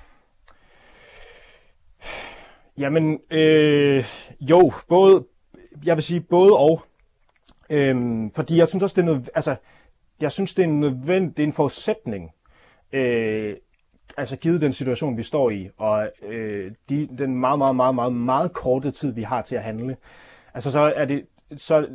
[2.79, 4.05] Jamen, øh,
[4.41, 5.25] jo, både,
[5.85, 6.83] jeg vil sige både og.
[7.70, 9.57] Øhm, fordi jeg synes også, det er noget, altså,
[10.20, 12.31] jeg synes, det er en nødvendig, det er en forudsætning,
[12.93, 13.57] øh,
[14.16, 18.12] altså givet den situation, vi står i, og øh, de, den meget, meget, meget, meget,
[18.12, 19.97] meget korte tid, vi har til at handle.
[20.55, 21.87] Altså, så er det, så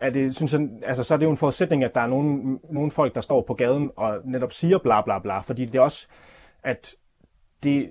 [0.00, 2.58] er det, synes jeg, altså, så er det jo en forudsætning, at der er nogle,
[2.70, 5.80] nogle folk, der står på gaden og netop siger bla bla bla, fordi det er
[5.80, 6.06] også,
[6.62, 6.94] at
[7.62, 7.90] det,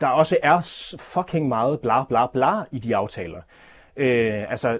[0.00, 0.60] der også er
[0.98, 3.40] fucking meget bla bla bla i de aftaler.
[3.96, 4.78] Øh, altså,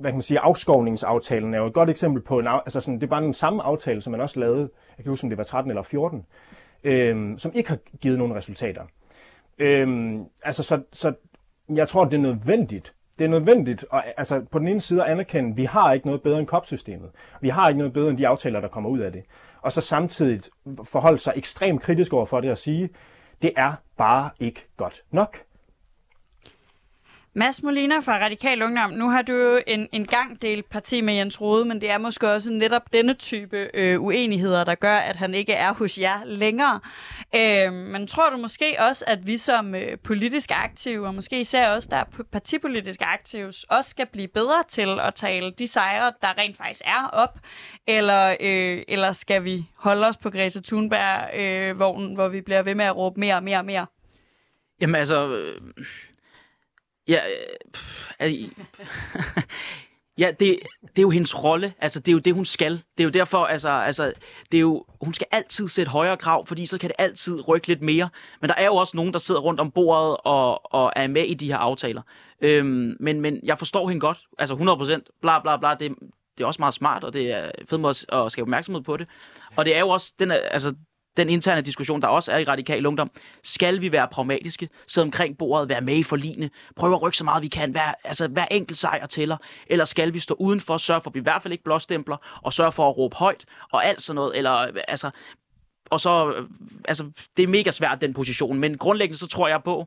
[0.00, 3.02] hvad kan man sige, afskovningsaftalen er jo et godt eksempel på en, altså sådan, det
[3.02, 5.44] er bare den samme aftale, som man også lavede, jeg kan huske, om det var
[5.44, 6.26] 13 eller 14,
[6.84, 8.82] øh, som ikke har givet nogen resultater.
[9.58, 11.12] Øh, altså, så, så
[11.74, 15.10] jeg tror, det er nødvendigt, det er nødvendigt at, altså, på den ene side at
[15.10, 17.10] anerkende, at vi har ikke noget bedre end kopsystemet.
[17.40, 19.22] Vi har ikke noget bedre end de aftaler, der kommer ud af det.
[19.62, 20.40] Og så samtidig
[20.84, 22.90] forholde sig ekstremt kritisk over for det og sige,
[23.42, 25.38] det er bare ikke godt nok.
[27.38, 31.14] Mads Molina fra Radikal Ungdom, nu har du jo en, en gang delt parti med
[31.14, 35.16] Jens Rode, men det er måske også netop denne type øh, uenigheder, der gør, at
[35.16, 36.80] han ikke er hos jer længere.
[37.34, 41.68] Øh, men tror du måske også, at vi som øh, politisk aktive, og måske især
[41.68, 46.56] også der partipolitisk aktive, også skal blive bedre til at tale de sejre, der rent
[46.56, 47.38] faktisk er op?
[47.86, 52.74] Eller, øh, eller skal vi holde os på Greta Thunberg-vognen, øh, hvor vi bliver ved
[52.74, 53.86] med at råbe mere og mere og mere?
[54.80, 55.28] Jamen altså...
[55.28, 55.84] Øh
[57.08, 57.20] Ja,
[58.22, 58.32] øh,
[60.18, 61.74] ja det, det er jo hendes rolle.
[61.78, 62.72] Altså, det er jo det, hun skal.
[62.72, 64.12] Det er jo derfor, altså, altså,
[64.52, 67.68] det er jo, hun skal altid sætte højere krav, fordi så kan det altid rykke
[67.68, 68.08] lidt mere.
[68.40, 71.24] Men der er jo også nogen, der sidder rundt om bordet og, og er med
[71.24, 72.02] i de her aftaler.
[72.40, 74.18] Øhm, men, men jeg forstår hende godt.
[74.38, 75.10] Altså 100 procent.
[75.20, 75.74] Bla, bla, bla.
[75.74, 75.94] Det,
[76.38, 79.06] det er også meget smart, og det er fedt måde at skabe opmærksomhed på det.
[79.56, 80.74] Og det er jo også, den er, altså,
[81.16, 83.10] den interne diskussion, der også er i radikal ungdom.
[83.42, 87.24] Skal vi være pragmatiske, sidde omkring bordet, være med i forligene, prøve at rykke så
[87.24, 89.36] meget vi kan, hver, altså hver enkelt sejr tæller,
[89.66, 92.52] eller skal vi stå udenfor, sørge for, at vi i hvert fald ikke blåstempler, og
[92.52, 94.50] sørge for at råbe højt, og alt sådan noget, eller
[94.88, 95.10] altså,
[95.90, 96.34] og så,
[96.88, 99.86] altså, det er mega svært, den position, men grundlæggende så tror jeg på,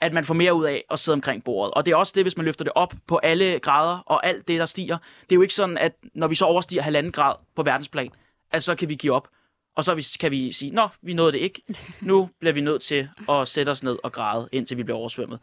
[0.00, 1.74] at man får mere ud af at sidde omkring bordet.
[1.74, 4.48] Og det er også det, hvis man løfter det op på alle grader og alt
[4.48, 4.98] det, der stiger.
[4.98, 8.10] Det er jo ikke sådan, at når vi så overstiger halvanden grad på verdensplan,
[8.52, 9.28] at så kan vi give op.
[9.76, 11.62] Og så kan vi sige, nå, vi nåede det ikke.
[12.00, 15.38] Nu bliver vi nødt til at sætte os ned og græde, indtil vi bliver oversvømmet.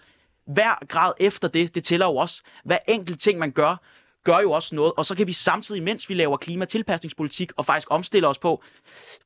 [0.47, 2.41] Hver grad efter det, det tæller jo også.
[2.65, 3.75] Hver enkelt ting, man gør,
[4.23, 7.87] gør jo også noget, og så kan vi samtidig, mens vi laver klimatilpasningspolitik og faktisk
[7.91, 8.63] omstiller os på,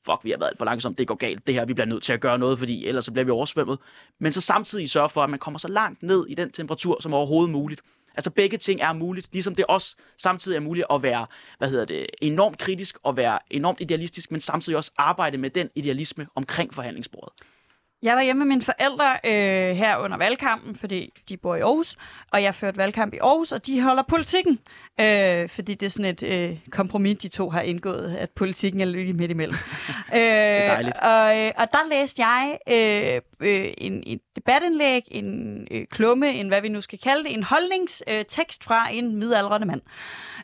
[0.05, 2.13] fuck, vi har været for langsomt, det går galt, det her, vi bliver nødt til
[2.13, 3.79] at gøre noget, fordi ellers så bliver vi oversvømmet,
[4.19, 7.13] men så samtidig sørge for, at man kommer så langt ned i den temperatur som
[7.13, 7.81] overhovedet muligt.
[8.15, 11.25] Altså begge ting er muligt, ligesom det også samtidig er muligt at være,
[11.57, 15.69] hvad hedder det, enormt kritisk og være enormt idealistisk, men samtidig også arbejde med den
[15.75, 17.33] idealisme omkring forhandlingsbordet.
[18.03, 21.95] Jeg var hjemme med mine forældre øh, her under valgkampen, fordi de bor i Aarhus,
[22.31, 24.59] og jeg førte valgkamp i Aarhus, og de holder politikken,
[24.99, 28.85] øh, fordi det er sådan et øh, kompromis, de to har indgået, at politikken er
[28.85, 29.55] lige midt imellem.
[30.13, 30.97] øh, dejligt.
[30.97, 36.47] Og, øh, og der læste jeg øh, øh, en, en debatindlæg, en øh, klumme, en
[36.47, 39.81] hvad vi nu skal kalde det, en holdningstekst fra en midaldrende mand,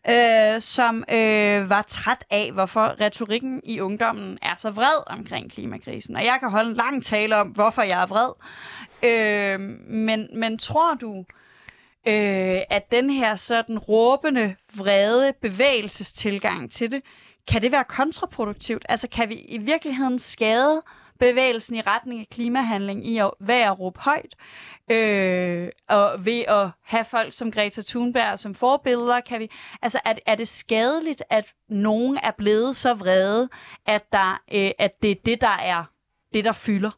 [0.09, 6.15] øh, som øh, var træt af, hvorfor retorikken i ungdommen er så vred omkring klimakrisen.
[6.15, 8.31] Og jeg kan holde en lang tale om, hvorfor jeg er vred.
[9.03, 11.25] Øh, men, men tror du,
[12.07, 17.01] øh, at den her sådan råbende, vrede bevægelsestilgang til det,
[17.47, 18.85] kan det være kontraproduktivt?
[18.89, 20.81] Altså kan vi i virkeligheden skade
[21.20, 24.36] bevægelsen i retning af klimahandling i at være at råbe højt?
[24.91, 29.51] Øh, og ved at have folk som Greta Thunberg som forbilleder, kan vi...
[29.82, 33.49] Altså, er, er det skadeligt, at nogen er blevet så vrede,
[33.86, 35.84] at, der, øh, at det er det, der er
[36.34, 36.91] det, der fylder?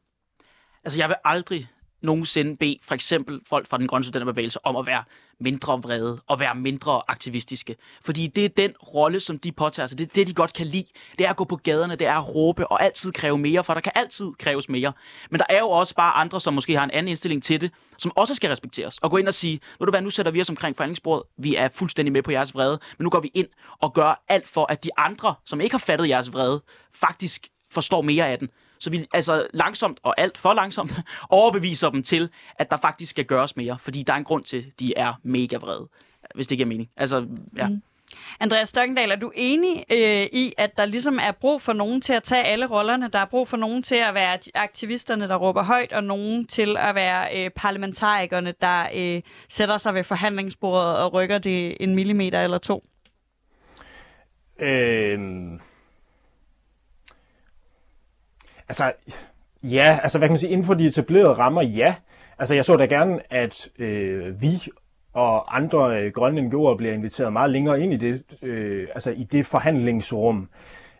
[0.83, 1.67] Altså, jeg vil aldrig
[2.01, 5.03] nogensinde bede for eksempel folk fra den grønne studenterbevægelse om at være
[5.39, 7.75] mindre vrede og være mindre aktivistiske.
[8.05, 9.97] Fordi det er den rolle, som de påtager sig.
[9.97, 10.85] Det er det, de godt kan lide.
[11.17, 13.73] Det er at gå på gaderne, det er at råbe og altid kræve mere, for
[13.73, 14.93] der kan altid kræves mere.
[15.31, 17.71] Men der er jo også bare andre, som måske har en anden indstilling til det,
[17.97, 18.97] som også skal respekteres.
[18.97, 21.23] Og gå ind og sige, ved du hvad, nu sætter vi os omkring forhandlingsbordet.
[21.37, 23.47] Vi er fuldstændig med på jeres vrede, men nu går vi ind
[23.81, 28.01] og gør alt for, at de andre, som ikke har fattet jeres vrede, faktisk forstår
[28.01, 28.49] mere af den
[28.79, 30.93] så vi altså langsomt og alt for langsomt
[31.29, 34.57] overbeviser dem til, at der faktisk skal gøres mere, fordi der er en grund til,
[34.57, 35.87] at de er mega vrede,
[36.35, 36.89] hvis det giver mening.
[36.97, 37.27] Altså,
[37.57, 37.67] ja.
[37.67, 37.81] Mm.
[38.39, 42.13] Andreas Støkkendal, er du enig øh, i, at der ligesom er brug for nogen til
[42.13, 43.09] at tage alle rollerne?
[43.13, 46.77] Der er brug for nogen til at være aktivisterne, der råber højt, og nogen til
[46.77, 52.41] at være øh, parlamentarikerne, der øh, sætter sig ved forhandlingsbordet og rykker det en millimeter
[52.41, 52.83] eller to?
[54.59, 55.59] Øhm
[58.69, 58.91] Altså,
[59.63, 61.95] ja, altså hvad kan man sige, inden for de etablerede rammer, ja.
[62.39, 64.61] Altså jeg så da gerne, at øh, vi
[65.13, 69.23] og andre øh, grønne NGO'er bliver inviteret meget længere ind i det, øh, altså i
[69.23, 70.49] det forhandlingsrum,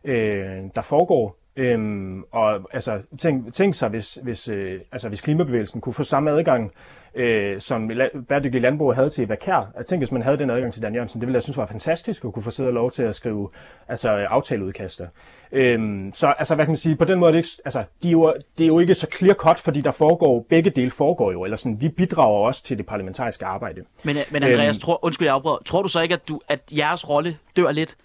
[0.04, 1.36] øh, der foregår.
[1.56, 6.32] Øhm, og altså, tænk, tænk sig, hvis, hvis, øh, altså, hvis klimabevægelsen kunne få samme
[6.32, 6.72] adgang,
[7.16, 9.72] øh, som la- bæredygtig landbrug havde til Vakær.
[9.78, 11.66] Jeg tænker, hvis man havde den adgang til Dan Jørgensen, det ville jeg synes var
[11.66, 13.50] fantastisk at kunne få siddet lov til at skrive
[13.88, 15.08] altså, aftaleudkaster.
[15.52, 18.12] Øhm, så altså, hvad kan man sige, på den måde, det, ikke, altså, de er
[18.12, 21.44] jo, det er jo ikke så clear cut, fordi der foregår, begge dele foregår jo,
[21.44, 23.82] eller sådan, vi bidrager også til det parlamentariske arbejde.
[24.04, 26.40] Men, øh, men Andreas, øhm, tror, undskyld jeg afbryder, tror du så ikke, at, du,
[26.48, 27.96] at jeres rolle dør lidt,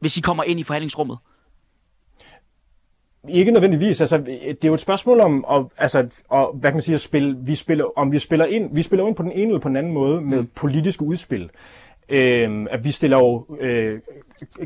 [0.00, 1.18] hvis I kommer ind i forhandlingsrummet?
[3.28, 4.00] Ikke nødvendigvis.
[4.00, 5.98] Altså, det er jo et spørgsmål om, at, altså,
[6.32, 9.06] at, hvad kan man sige, at spille, vi spiller, om vi spiller ind, vi spiller
[9.06, 10.48] ind på den ene eller på den anden måde med mm.
[10.54, 11.50] politiske udspil.
[12.08, 14.00] Øh, at vi stiller jo øh,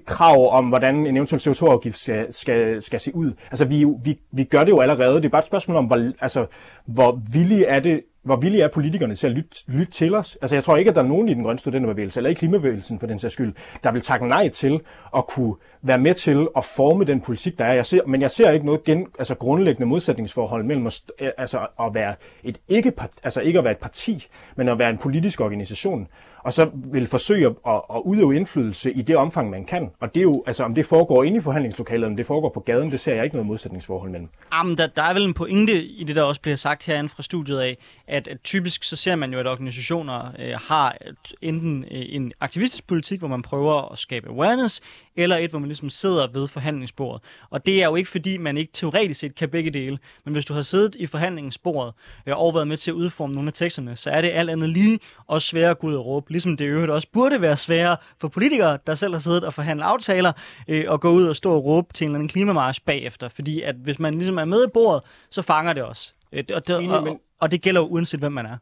[0.07, 3.33] krav om, hvordan en eventuel CO2-afgift skal, skal, skal se ud.
[3.51, 5.17] Altså, vi, vi, vi gør det jo allerede.
[5.17, 6.47] Det er bare et spørgsmål om, hvor, altså,
[6.85, 10.39] hvor villige er det, hvor villige er politikerne til at lytte, lytte til os?
[10.43, 13.01] Altså, jeg tror ikke, at der er nogen i den grønne studenterbevægelse, eller i klimabevægelsen
[13.01, 13.55] for den sags skyld,
[13.85, 14.81] der vil takke nej til
[15.17, 17.75] at kunne være med til at forme den politik, der er.
[17.75, 21.67] Jeg ser, men jeg ser ikke noget gen, altså grundlæggende modsætningsforhold mellem at, øh, altså,
[21.81, 22.15] at være
[22.45, 24.27] et ikke, altså ikke at være et parti,
[24.57, 26.09] men at være en politisk organisation
[26.49, 29.91] og så vil forsøge at, at udøve indflydelse i det omfang, man kan.
[30.01, 32.61] Og det er jo, altså om det foregår inde i forhandlingslokalet, om det foregår på
[32.61, 34.29] gaden, det ser jeg ikke noget modsætningsforhold mellem.
[34.53, 37.23] Jamen, der, der er vel en pointe i det, der også bliver sagt herinde fra
[37.23, 37.77] studiet af,
[38.07, 40.97] at, at typisk så ser man jo, at organisationer øh, har
[41.43, 44.81] enten øh, en aktivistisk politik, hvor man prøver at skabe awareness,
[45.19, 47.23] eller et, hvor man ligesom sidder ved forhandlingsbordet.
[47.51, 50.45] Og det er jo ikke, fordi man ikke teoretisk set kan begge dele, men hvis
[50.45, 51.95] du har siddet i forhandlingsbordet
[52.27, 54.69] øh, og været med til at udforme nogle af teksterne, så er det alt andet
[54.69, 57.97] lige også sværere at gå ud og råbe ligesom det øvrigt også burde være sværere
[58.21, 60.33] for politikere, der selv har siddet og forhandlet aftaler,
[60.69, 63.29] øh, og gå ud og stå og råbe til en eller anden klimamarsch bagefter.
[63.29, 66.15] Fordi at hvis man ligesom er med i bordet, så fanger det også.
[66.33, 68.57] Øh, og, det, og, og det gælder jo uanset hvem man er.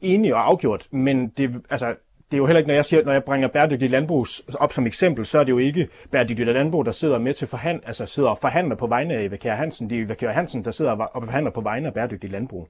[0.00, 1.94] Enig og afgjort, men det, altså,
[2.30, 4.86] det er jo heller ikke, når jeg, siger, når jeg bringer bæredygtig landbrug op som
[4.86, 8.28] eksempel, så er det jo ikke bæredygtigt landbrug, der sidder med til forhand, altså sidder
[8.28, 9.90] og forhandler på vegne af Eva Kjær Hansen.
[9.90, 12.68] Det er Eva Kjær Hansen, der sidder og forhandler på vegne af bæredygtig landbrug.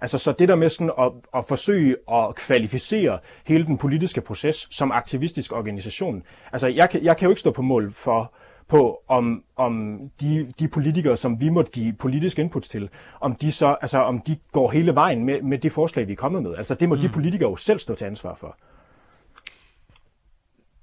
[0.00, 4.68] Altså så det der med sådan at, at forsøge at kvalificere hele den politiske proces
[4.70, 6.22] som aktivistisk organisation.
[6.52, 8.32] Altså jeg kan, jeg kan jo ikke stå på mål for,
[8.68, 12.88] på, om, om de, de politikere, som vi måtte give politisk input til,
[13.20, 16.16] om de så, altså om de går hele vejen med, med det forslag, vi er
[16.16, 16.54] kommet med.
[16.56, 17.00] Altså det må mm.
[17.00, 18.56] de politikere jo selv stå til ansvar for.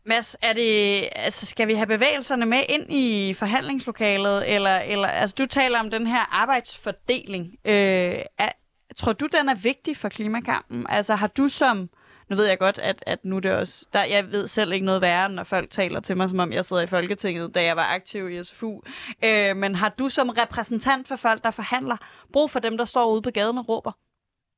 [0.05, 5.35] Mads, er det, altså, skal vi have bevægelserne med ind i forhandlingslokalet, eller, eller altså,
[5.37, 7.45] du taler om den her arbejdsfordeling.
[7.65, 8.51] Øh, er,
[8.97, 10.85] tror du, den er vigtig for klimakampen?
[10.89, 11.89] Altså, har du som,
[12.29, 14.85] nu ved jeg godt, at, at nu er det også, der, jeg ved selv ikke
[14.85, 17.75] noget værre, når folk taler til mig, som om jeg sidder i Folketinget, da jeg
[17.75, 18.81] var aktiv i SFU.
[19.23, 21.97] Øh, men har du som repræsentant for folk, der forhandler,
[22.33, 23.91] brug for dem, der står ude på gaden og råber?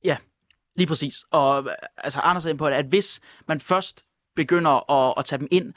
[0.04, 0.18] Ja,
[0.76, 1.16] lige præcis.
[1.32, 4.06] Og altså, Anders er inde på det, at hvis man først
[4.36, 5.74] begynder at, at tage dem ind,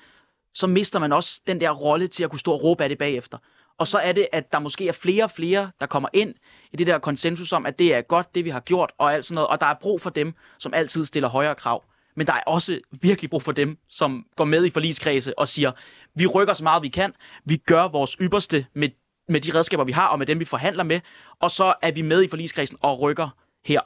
[0.55, 2.99] så mister man også den der rolle til at kunne stå og råbe af det
[2.99, 3.39] bagefter.
[3.79, 6.35] Og så er det, at der måske er flere og flere, der kommer ind
[6.73, 9.25] i det der konsensus om, at det er godt, det vi har gjort, og alt
[9.25, 9.49] sådan noget.
[9.49, 11.85] Og der er brug for dem, som altid stiller højere krav.
[12.17, 15.73] Men der er også virkelig brug for dem, som går med i forligskredse og siger,
[16.15, 17.13] vi rykker så meget vi kan,
[17.45, 18.89] vi gør vores ypperste med,
[19.29, 21.01] med de redskaber, vi har, og med dem, vi forhandler med,
[21.41, 23.29] og så er vi med i forligskredsen og rykker
[23.65, 23.81] her.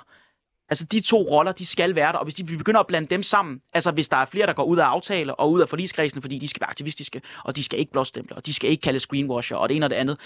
[0.70, 3.08] Altså, de to roller, de skal være der, og hvis de, vi begynder at blande
[3.08, 5.68] dem sammen, altså hvis der er flere, der går ud af aftaler og ud af
[5.68, 8.80] forligskredsen, fordi de skal være aktivistiske, og de skal ikke blåstemple, og de skal ikke
[8.80, 10.18] kalde screenwasher, og det ene og det andet,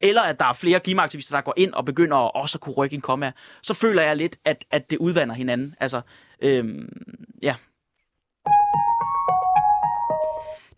[0.00, 2.74] eller at der er flere klimaaktivister, der går ind og begynder at også at kunne
[2.74, 3.32] rykke en komma,
[3.62, 5.74] så føler jeg lidt, at, at det udvander hinanden.
[5.80, 6.00] Altså,
[6.40, 6.88] øhm,
[7.42, 7.54] ja.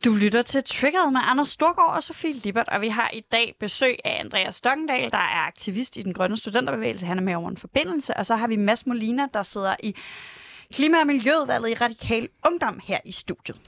[0.04, 3.54] Du lytter til Triggered med Anders Storgård og Sofie Libert, og vi har i dag
[3.60, 7.06] besøg af Andreas Stokkendal, der er aktivist i den grønne studenterbevægelse.
[7.06, 9.94] Han er med over en forbindelse, og så har vi Mads Molina, der sidder i
[10.72, 13.60] Klima- og Miljøudvalget i Radikal Ungdom her i studiet.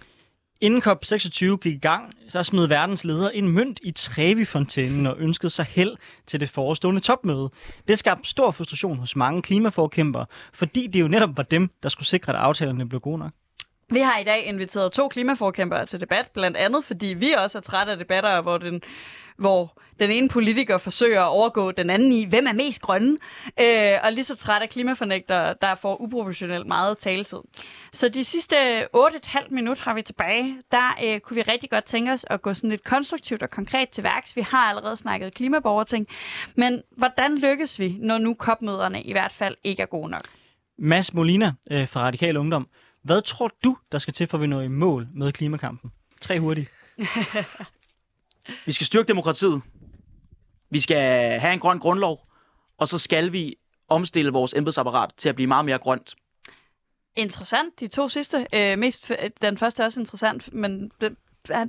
[0.60, 5.50] Inden COP26 gik i gang, så smed verdens leder en mønt i Trevi-fontænen og ønskede
[5.50, 7.50] sig held til det forestående topmøde.
[7.88, 12.06] Det skabte stor frustration hos mange klimaforkæmpere, fordi det jo netop var dem, der skulle
[12.06, 13.32] sikre, at aftalerne blev gode nok.
[13.90, 17.62] Vi har i dag inviteret to klimaforkæmpere til debat, blandt andet fordi vi også er
[17.62, 18.82] trætte af debatter, hvor den,
[19.36, 23.18] hvor den ene politiker forsøger at overgå den anden i, hvem er mest grønne,
[23.60, 27.38] øh, og lige så træt af klimafornægtere, der får uproportionelt meget taletid.
[27.92, 28.56] Så de sidste
[28.96, 30.56] 8,5 minutter har vi tilbage.
[30.72, 33.88] Der øh, kunne vi rigtig godt tænke os at gå sådan lidt konstruktivt og konkret
[33.88, 34.36] til værks.
[34.36, 36.06] Vi har allerede snakket klimaborgerting,
[36.56, 40.22] men hvordan lykkes vi, når nu kopmøderne i hvert fald ikke er gode nok?
[40.78, 42.68] Mads Molina øh, fra Radikal Ungdom.
[43.02, 45.92] Hvad tror du, der skal til for, at vi når i mål med klimakampen?
[46.20, 46.70] Tre hurtigt.
[48.66, 49.62] Vi skal styrke demokratiet.
[50.70, 52.26] Vi skal have en grøn grundlov.
[52.78, 53.56] Og så skal vi
[53.88, 56.14] omstille vores embedsapparat til at blive meget mere grønt.
[57.16, 57.80] Interessant.
[57.80, 58.46] De to sidste.
[58.52, 61.16] Øh, mest, den første er også interessant, men den,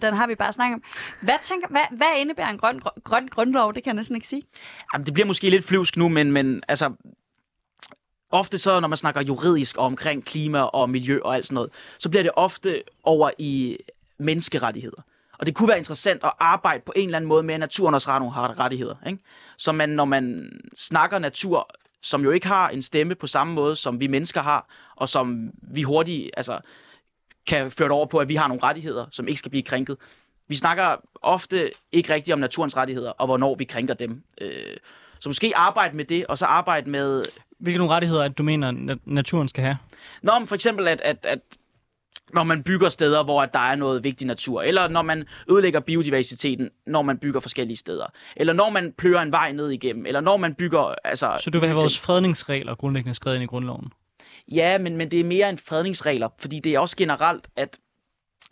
[0.01, 0.83] den har vi bare snakket om.
[1.21, 3.73] Hvad, tænker, hvad, hvad indebærer en grøn, grøn grundlov?
[3.73, 4.43] Det kan jeg næsten ikke sige.
[4.93, 6.93] Jamen, det bliver måske lidt flyvsk nu, men, men altså,
[8.33, 12.09] ofte så, når man snakker juridisk omkring klima og miljø og alt sådan noget, så
[12.09, 13.77] bliver det ofte over i
[14.19, 15.01] menneskerettigheder.
[15.39, 17.95] Og det kunne være interessant at arbejde på en eller anden måde med, at naturen
[17.95, 18.95] også har nogle rettigheder.
[19.07, 19.19] Ikke?
[19.57, 21.69] Så man, når man snakker natur,
[22.01, 25.51] som jo ikke har en stemme på samme måde, som vi mennesker har, og som
[25.61, 26.59] vi hurtigt altså,
[27.47, 29.97] kan føre over på, at vi har nogle rettigheder, som ikke skal blive krænket.
[30.47, 34.23] Vi snakker ofte ikke rigtigt om naturens rettigheder, og hvornår vi krænker dem.
[34.41, 34.77] Øh,
[35.19, 37.23] så måske arbejde med det, og så arbejde med...
[37.63, 39.77] Hvilke nogle rettigheder, at du mener, naturen skal have?
[40.21, 41.39] Nå, men for eksempel, at, at, at
[42.33, 46.69] når man bygger steder, hvor der er noget vigtig natur, eller når man ødelægger biodiversiteten,
[46.87, 48.05] når man bygger forskellige steder,
[48.35, 50.95] eller når man pløjer en vej ned igennem, eller når man bygger...
[51.03, 53.91] Altså, Så du vil have vores fredningsregler grundlæggende skrevet ind i grundloven?
[54.51, 57.77] Ja, men, men det er mere en fredningsregler, fordi det er også generelt, at,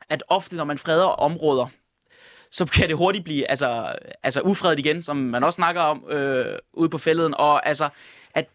[0.10, 1.68] at ofte, når man freder områder,
[2.52, 6.60] så kan det hurtigt blive altså, altså ufredet igen, som man også snakker om øh,
[6.74, 7.90] ude på fælleden, og altså,
[8.34, 8.50] at,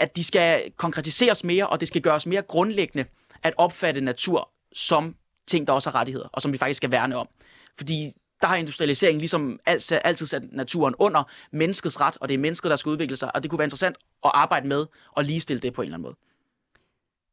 [0.00, 3.04] at de skal konkretiseres mere, og det skal gøres mere grundlæggende,
[3.42, 5.14] at opfatte natur som
[5.46, 7.28] ting, der også har rettigheder, og som vi faktisk skal værne om.
[7.76, 11.22] Fordi der har industrialiseringen ligesom altid, altid sat naturen under
[11.52, 13.96] menneskets ret, og det er mennesket, der skal udvikle sig, og det kunne være interessant
[14.24, 16.16] at arbejde med og ligestille det på en eller anden måde.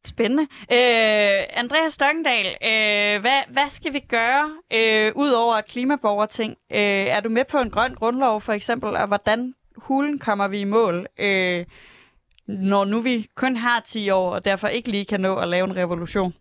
[0.06, 0.44] Spændende.
[0.72, 6.58] Øh, Andreas Stokkendal, øh, hvad, hvad skal vi gøre øh, ud over klimaborgerting?
[6.72, 10.60] Øh, er du med på en grøn grundlov for eksempel, og hvordan hulen kommer vi
[10.60, 11.08] i mål?
[11.20, 11.66] Øh,
[12.48, 15.66] når nu vi kun har 10 år, og derfor ikke lige kan nå at lave
[15.66, 16.34] en revolution?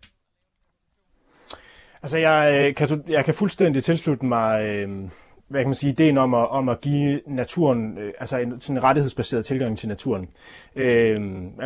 [2.01, 4.89] Altså, jeg øh, kan, jeg kan fuldstændig tilslutte mig, øh,
[5.47, 8.77] hvad kan man sige, ideen om at, om at give naturen, øh, altså en sådan
[8.77, 10.29] en rettighedsbaseret tilgang til naturen.
[10.75, 11.21] Øh,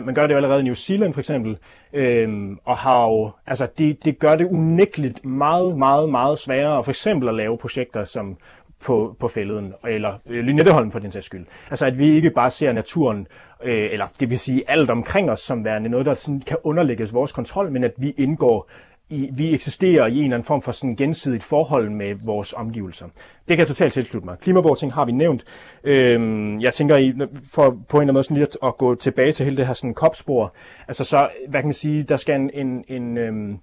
[0.06, 1.58] man gør det jo allerede i New Zealand for eksempel,
[1.94, 6.92] øh, og har jo, altså det, det gør det unægteligt meget, meget, meget sværere for
[6.92, 8.38] eksempel at lave projekter, som
[8.82, 11.46] på, på fælleden, eller øh, Lynetteholm for den sags skyld.
[11.70, 13.28] Altså at vi ikke bare ser naturen,
[13.64, 17.14] øh, eller det vil sige alt omkring os, som værende noget, der sådan kan underlægges
[17.14, 18.70] vores kontrol, men at vi indgår
[19.09, 23.05] i, vi eksisterer i en eller anden form for sådan gensidigt forhold med vores omgivelser.
[23.05, 24.38] Det kan jeg totalt tilslutte mig.
[24.39, 25.43] Klimaborting har vi nævnt.
[25.84, 27.14] Øhm, jeg tænker, i,
[27.53, 29.74] for på en eller anden måde sådan lidt at gå tilbage til hele det her
[29.74, 30.55] sådan kopspor,
[30.88, 33.59] altså så, hvad kan man sige, der skal en, en, en øhm,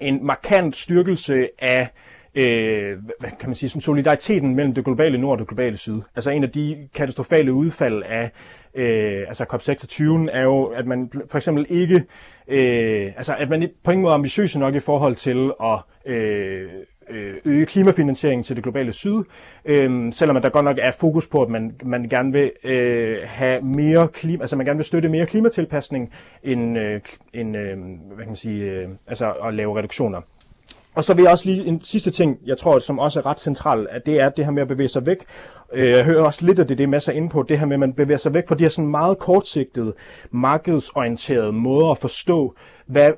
[0.00, 1.88] en markant styrkelse af
[2.34, 6.00] øh, hvad kan man sige, sådan solidariteten mellem det globale nord og det globale syd.
[6.16, 8.30] Altså en af de katastrofale udfald af
[8.74, 12.04] øh, altså COP26 er jo, at man for eksempel ikke,
[12.48, 15.78] øh, altså at man på ingen måde er ambitiøs nok i forhold til at
[16.12, 16.68] øh,
[17.10, 19.24] øh, øge klimafinansieringen til det globale syd,
[19.64, 23.18] øh, selvom at der godt nok er fokus på, at man, man gerne vil øh,
[23.24, 26.12] have mere klima, altså man gerne vil støtte mere klimatilpasning
[26.42, 27.00] end, øh,
[27.34, 30.20] end øh, hvad kan man sige, øh, altså at lave reduktioner.
[30.94, 33.40] Og så vil jeg også lige en sidste ting, jeg tror, som også er ret
[33.40, 35.16] central, at det er det her med at bevæge sig væk.
[35.72, 37.74] Øh, jeg hører også lidt af det, det er masser inde på, det her med,
[37.74, 39.94] at man bevæger sig væk fra de her sådan meget kortsigtede,
[40.30, 42.54] markedsorienterede måder at forstå,
[42.86, 43.10] hvad,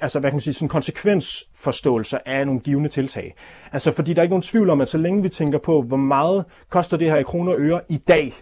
[0.00, 3.34] altså, hvad kan man sige, sådan konsekvensforståelser af nogle givende tiltag.
[3.72, 5.96] Altså, fordi der er ikke nogen tvivl om, at så længe vi tænker på, hvor
[5.96, 8.34] meget koster det her i kroner og øre i dag,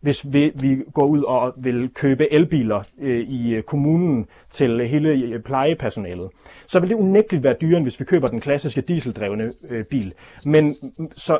[0.00, 5.08] hvis vi, vi går ud og vil købe elbiler øh, i øh, kommunen til hele
[5.10, 6.30] øh, plejepersonalet,
[6.66, 10.12] så vil det unægteligt være dyrere, end hvis vi køber den klassiske dieseldrevne øh, bil.
[10.44, 10.76] Men
[11.16, 11.38] så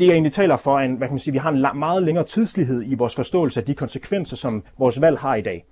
[0.00, 1.78] det jeg egentlig taler for, er en, hvad kan man sige, vi har en lang,
[1.78, 5.64] meget længere tidslighed i vores forståelse af de konsekvenser, som vores valg har i dag.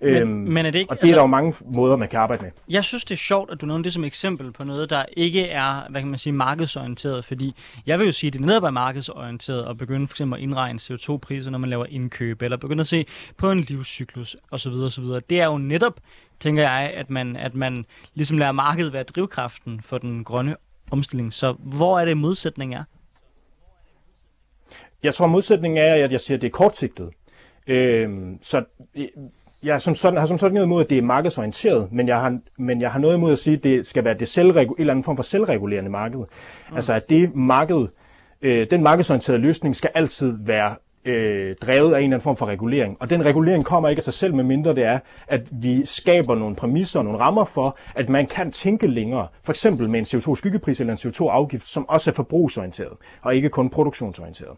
[0.00, 2.08] Men, øhm, men er det ikke, og det altså, er der jo mange måder, man
[2.08, 2.50] kan arbejde med.
[2.68, 5.48] Jeg synes, det er sjovt, at du nævner det som eksempel på noget, der ikke
[5.48, 7.54] er, hvad kan man sige, markedsorienteret, fordi
[7.86, 10.42] jeg vil jo sige, at det er netop er markedsorienteret at begynde for eksempel at
[10.42, 13.06] indregne CO2-priser, når man laver indkøb, eller begynde at se
[13.36, 14.72] på en livscyklus osv.
[14.72, 15.04] osv.
[15.30, 16.00] Det er jo netop,
[16.40, 20.56] tænker jeg, at man, at man ligesom lader markedet være drivkraften for den grønne
[20.92, 21.32] omstilling.
[21.32, 22.84] Så hvor er det modsætning er?
[25.04, 27.10] Jeg tror, modsætningen er, at jeg siger, at det er kortsigtet.
[27.66, 28.64] Øhm, så
[29.62, 32.38] jeg som sådan, har som sådan noget imod, at det er markedsorienteret, men jeg har,
[32.58, 34.92] men jeg har noget imod at sige, at det skal være det selvregu- en eller
[34.92, 36.18] anden form for selvregulerende marked.
[36.18, 36.76] Mm.
[36.76, 37.86] Altså at det marked,
[38.42, 40.74] øh, den markedsorienterede løsning skal altid være
[41.04, 42.96] øh, drevet af en eller anden form for regulering.
[43.00, 44.98] Og den regulering kommer ikke af sig selv, medmindre det er,
[45.28, 49.28] at vi skaber nogle præmisser og nogle rammer for, at man kan tænke længere.
[49.42, 52.92] For eksempel med en CO2-skyggepris eller en CO2-afgift, som også er forbrugsorienteret,
[53.22, 54.56] og ikke kun produktionsorienteret.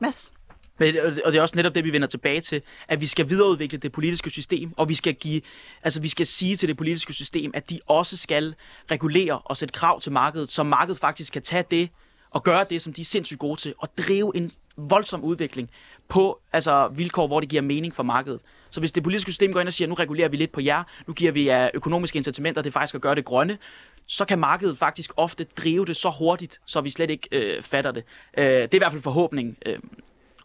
[0.00, 0.32] Mads?
[0.78, 3.78] Men, og det er også netop det, vi vender tilbage til, at vi skal videreudvikle
[3.78, 5.40] det politiske system, og vi skal give,
[5.82, 8.54] altså vi skal sige til det politiske system, at de også skal
[8.90, 11.88] regulere og sætte krav til markedet, så markedet faktisk kan tage det
[12.30, 15.70] og gøre det, som de er sindssygt gode til, og drive en voldsom udvikling
[16.08, 18.40] på altså, vilkår, hvor det giver mening for markedet.
[18.70, 20.82] Så hvis det politiske system går ind og siger, nu regulerer vi lidt på jer,
[21.06, 23.58] nu giver vi jer økonomiske incitamenter, det er faktisk at gøre det grønne,
[24.08, 27.92] så kan markedet faktisk ofte drive det så hurtigt, så vi slet ikke øh, fatter
[27.92, 28.04] det.
[28.38, 29.56] Øh, det er i hvert fald forhåbningen.
[29.66, 29.78] Øh.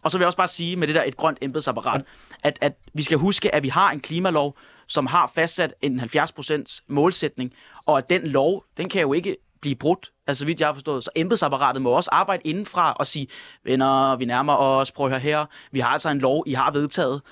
[0.02, 2.04] Og så vil jeg også bare sige med det der et grønt embedsapparat,
[2.42, 4.56] at, at vi skal huske, at vi har en klimalov,
[4.86, 7.52] som har fastsat en 70% målsætning,
[7.86, 11.04] og at den lov, den kan jo ikke blive brudt, altså vidt jeg har forstået.
[11.04, 13.26] Så embedsapparatet må også arbejde indenfra og sige,
[13.64, 16.70] venner, vi nærmer os, prøv at høre her, vi har altså en lov, I har
[16.70, 17.22] vedtaget,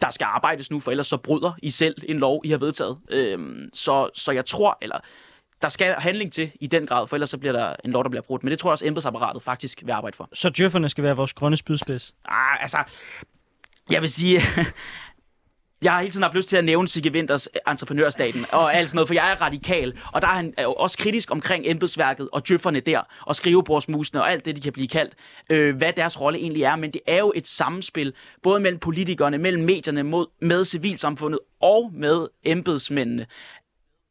[0.00, 2.98] der skal arbejdes nu, for ellers så bryder I selv en lov, I har vedtaget.
[3.10, 4.98] Øhm, så, så jeg tror, eller
[5.64, 8.10] der skal handling til i den grad, for ellers så bliver der en lov, der
[8.10, 8.44] bliver brudt.
[8.44, 10.28] Men det tror jeg også, embedsapparatet faktisk vil arbejde for.
[10.32, 12.14] Så djøfferne skal være vores grønne spydspids?
[12.24, 12.78] Ah, altså,
[13.90, 14.40] jeg vil sige,
[15.84, 18.88] jeg har hele tiden haft lyst til at nævne Sigge Winters øh, entreprenørstaten og alt
[18.88, 22.28] sådan noget, for jeg er radikal, og der er han jo også kritisk omkring embedsværket
[22.32, 25.14] og djøfferne der, og skrivebordsmusene og alt det, de kan blive kaldt,
[25.50, 26.76] øh, hvad deres rolle egentlig er.
[26.76, 31.90] Men det er jo et samspil, både mellem politikerne, mellem medierne, mod, med civilsamfundet og
[31.94, 33.26] med embedsmændene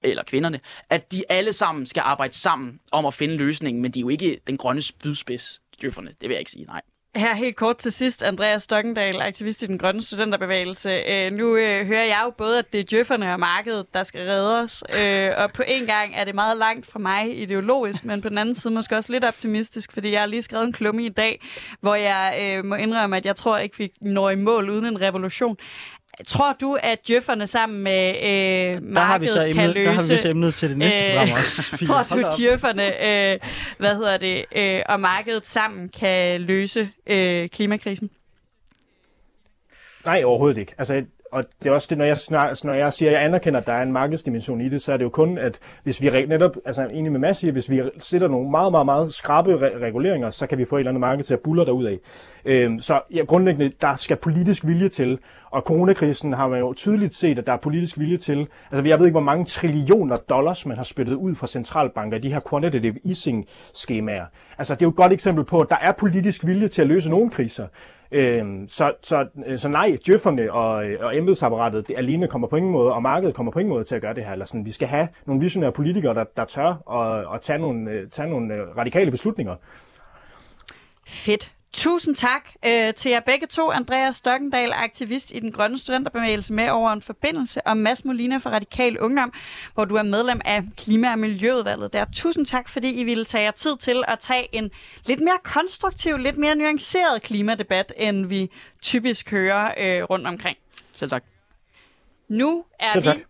[0.04, 4.00] eller kvinderne, at de alle sammen skal arbejde sammen om at finde løsningen, men de
[4.00, 6.10] er jo ikke den grønne spydspids, djøfferne.
[6.10, 6.82] Det vil jeg ikke sige, nej.
[7.16, 10.90] Her helt kort til sidst, Andreas Stokkendal, aktivist i den grønne studenterbevægelse.
[10.90, 14.28] Øh, nu øh, hører jeg jo både, at det er djøfferne og markedet, der skal
[14.28, 14.84] redde os.
[15.06, 18.38] Øh, og på en gang er det meget langt fra mig ideologisk, men på den
[18.38, 21.42] anden side måske også lidt optimistisk, fordi jeg har lige skrevet en klumme i dag,
[21.82, 25.02] hvor jeg øh, må indrømme, at jeg tror ikke, vi når i mål uden en
[25.02, 25.58] revolution.
[26.28, 29.86] Tror du, at djøfferne sammen med øh, markedet der har vi så emnet, kan løse...
[29.86, 31.62] Der har vi så emnet til det næste øh, program også.
[31.88, 32.86] tror du, at djøfferne
[33.34, 33.40] øh,
[33.78, 38.10] hvad hedder det, øh, og markedet sammen kan løse øh, klimakrisen?
[40.06, 40.74] Nej, overhovedet ikke.
[40.78, 41.04] Altså,
[41.34, 43.68] og det er også det, når jeg, snak, når jeg siger, at jeg anerkender, at
[43.68, 46.58] der er en markedsdimension i det, så er det jo kun, at hvis vi netop,
[46.66, 50.48] altså enig med Mads hvis vi sætter nogle meget, meget, meget skrabe re- reguleringer, så
[50.48, 51.98] kan vi få et eller andet marked til at buller derud af.
[52.46, 55.20] Øhm, så ja, grundlæggende, der skal politisk vilje til,
[55.52, 58.48] og coronakrisen har man jo tydeligt set, at der er politisk vilje til.
[58.72, 62.22] Altså, jeg ved ikke, hvor mange trillioner dollars man har spyttet ud fra centralbanker i
[62.22, 64.26] de her quantitative easing-skemaer.
[64.58, 66.88] Altså, det er jo et godt eksempel på, at der er politisk vilje til at
[66.88, 67.68] løse nogle kriser.
[68.14, 72.56] Øhm, så, så, øh, så nej, djøfferne og, øh, og embedsapparatet det alene kommer på
[72.56, 74.32] ingen måde, og markedet kommer på ingen måde til at gøre det her.
[74.32, 77.92] Eller sådan, vi skal have nogle visionære politikere, der, der tør at, at tage, nogle,
[77.92, 79.56] øh, tage nogle radikale beslutninger.
[81.08, 81.54] Fedt.
[81.74, 83.72] Tusind tak øh, til jer begge to.
[83.72, 88.50] Andreas Stokkendal, aktivist i den grønne studenterbevægelse med over en forbindelse, og Mads Molina fra
[88.50, 89.34] Radikal Ungdom,
[89.74, 91.94] hvor du er medlem af Klima- og Miljøudvalget.
[91.94, 92.06] Der.
[92.14, 94.72] Tusind tak, fordi I ville tage jer tid til at tage en
[95.06, 98.50] lidt mere konstruktiv, lidt mere nuanceret klimadebat, end vi
[98.82, 100.58] typisk hører øh, rundt omkring.
[100.94, 101.24] Selv tak.
[102.28, 103.18] Nu er Selv tak.
[103.18, 103.24] vi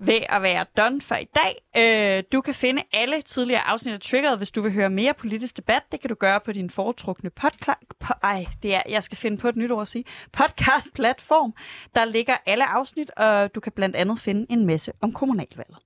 [0.00, 1.62] ved at være done for i dag.
[1.76, 5.56] Øh, du kan finde alle tidligere afsnit af Triggeret, hvis du vil høre mere politisk
[5.56, 5.82] debat.
[5.92, 7.78] Det kan du gøre på din foretrukne podcast...
[8.04, 10.04] Po- ej, det er, jeg skal finde på et nyt ord at sige.
[10.32, 11.54] Podcast-platform.
[11.94, 15.76] Der ligger alle afsnit, og du kan blandt andet finde en masse om kommunalvalget.